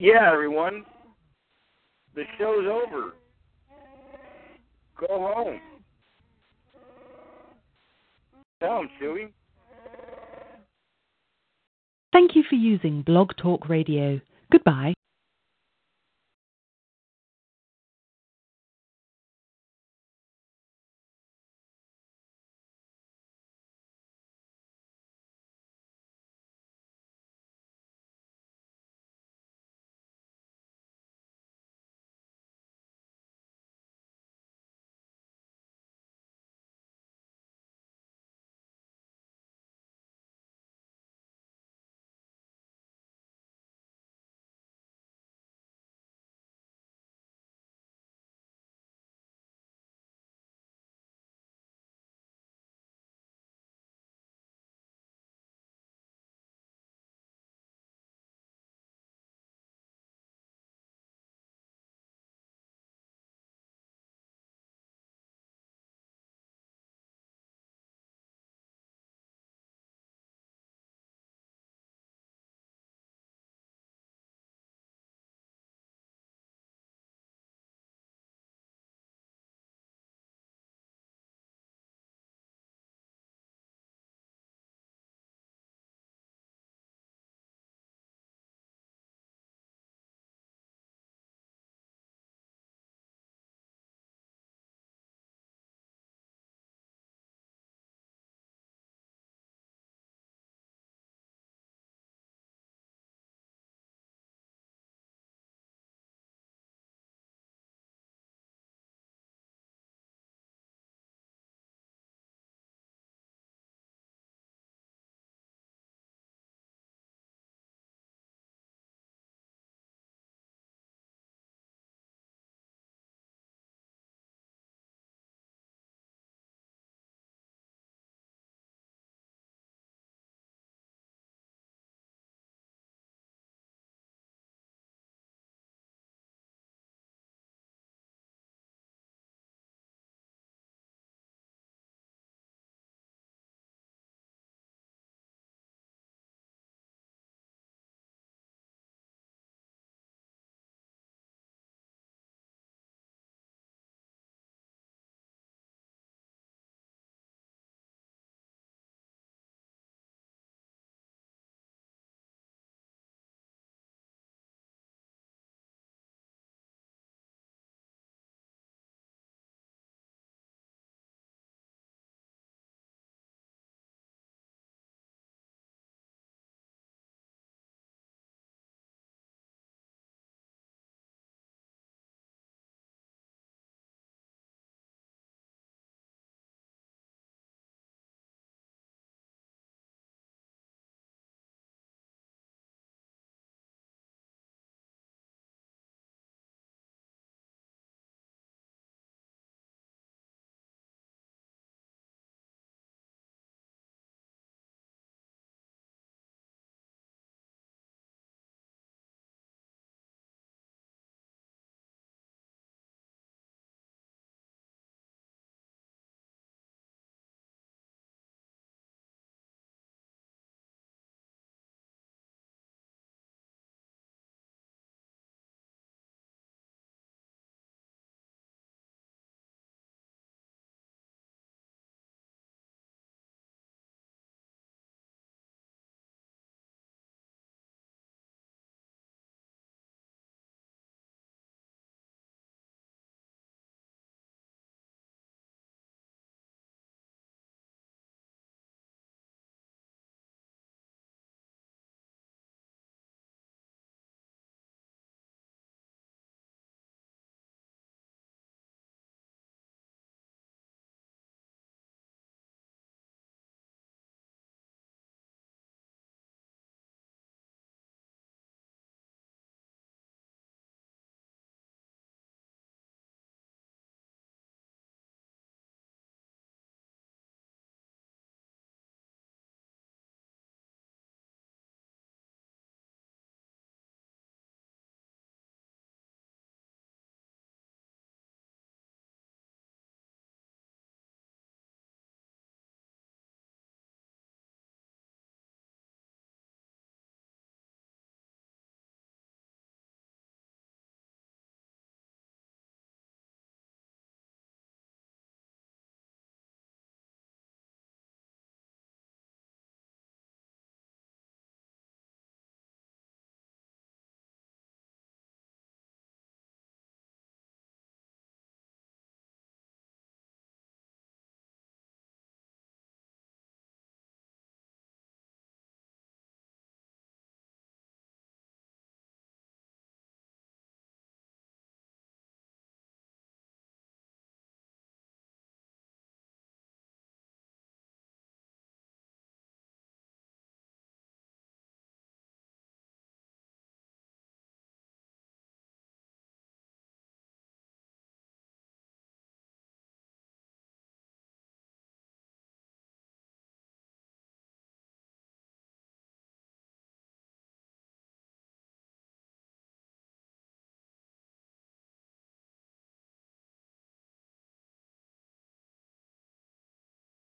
[0.01, 0.85] Yeah, everyone.
[2.15, 3.13] The show's over.
[4.99, 5.61] Go home.
[8.61, 9.29] Tell him, Chewy.
[12.13, 14.21] Thank you for using Blog Talk Radio.
[14.51, 14.95] Goodbye.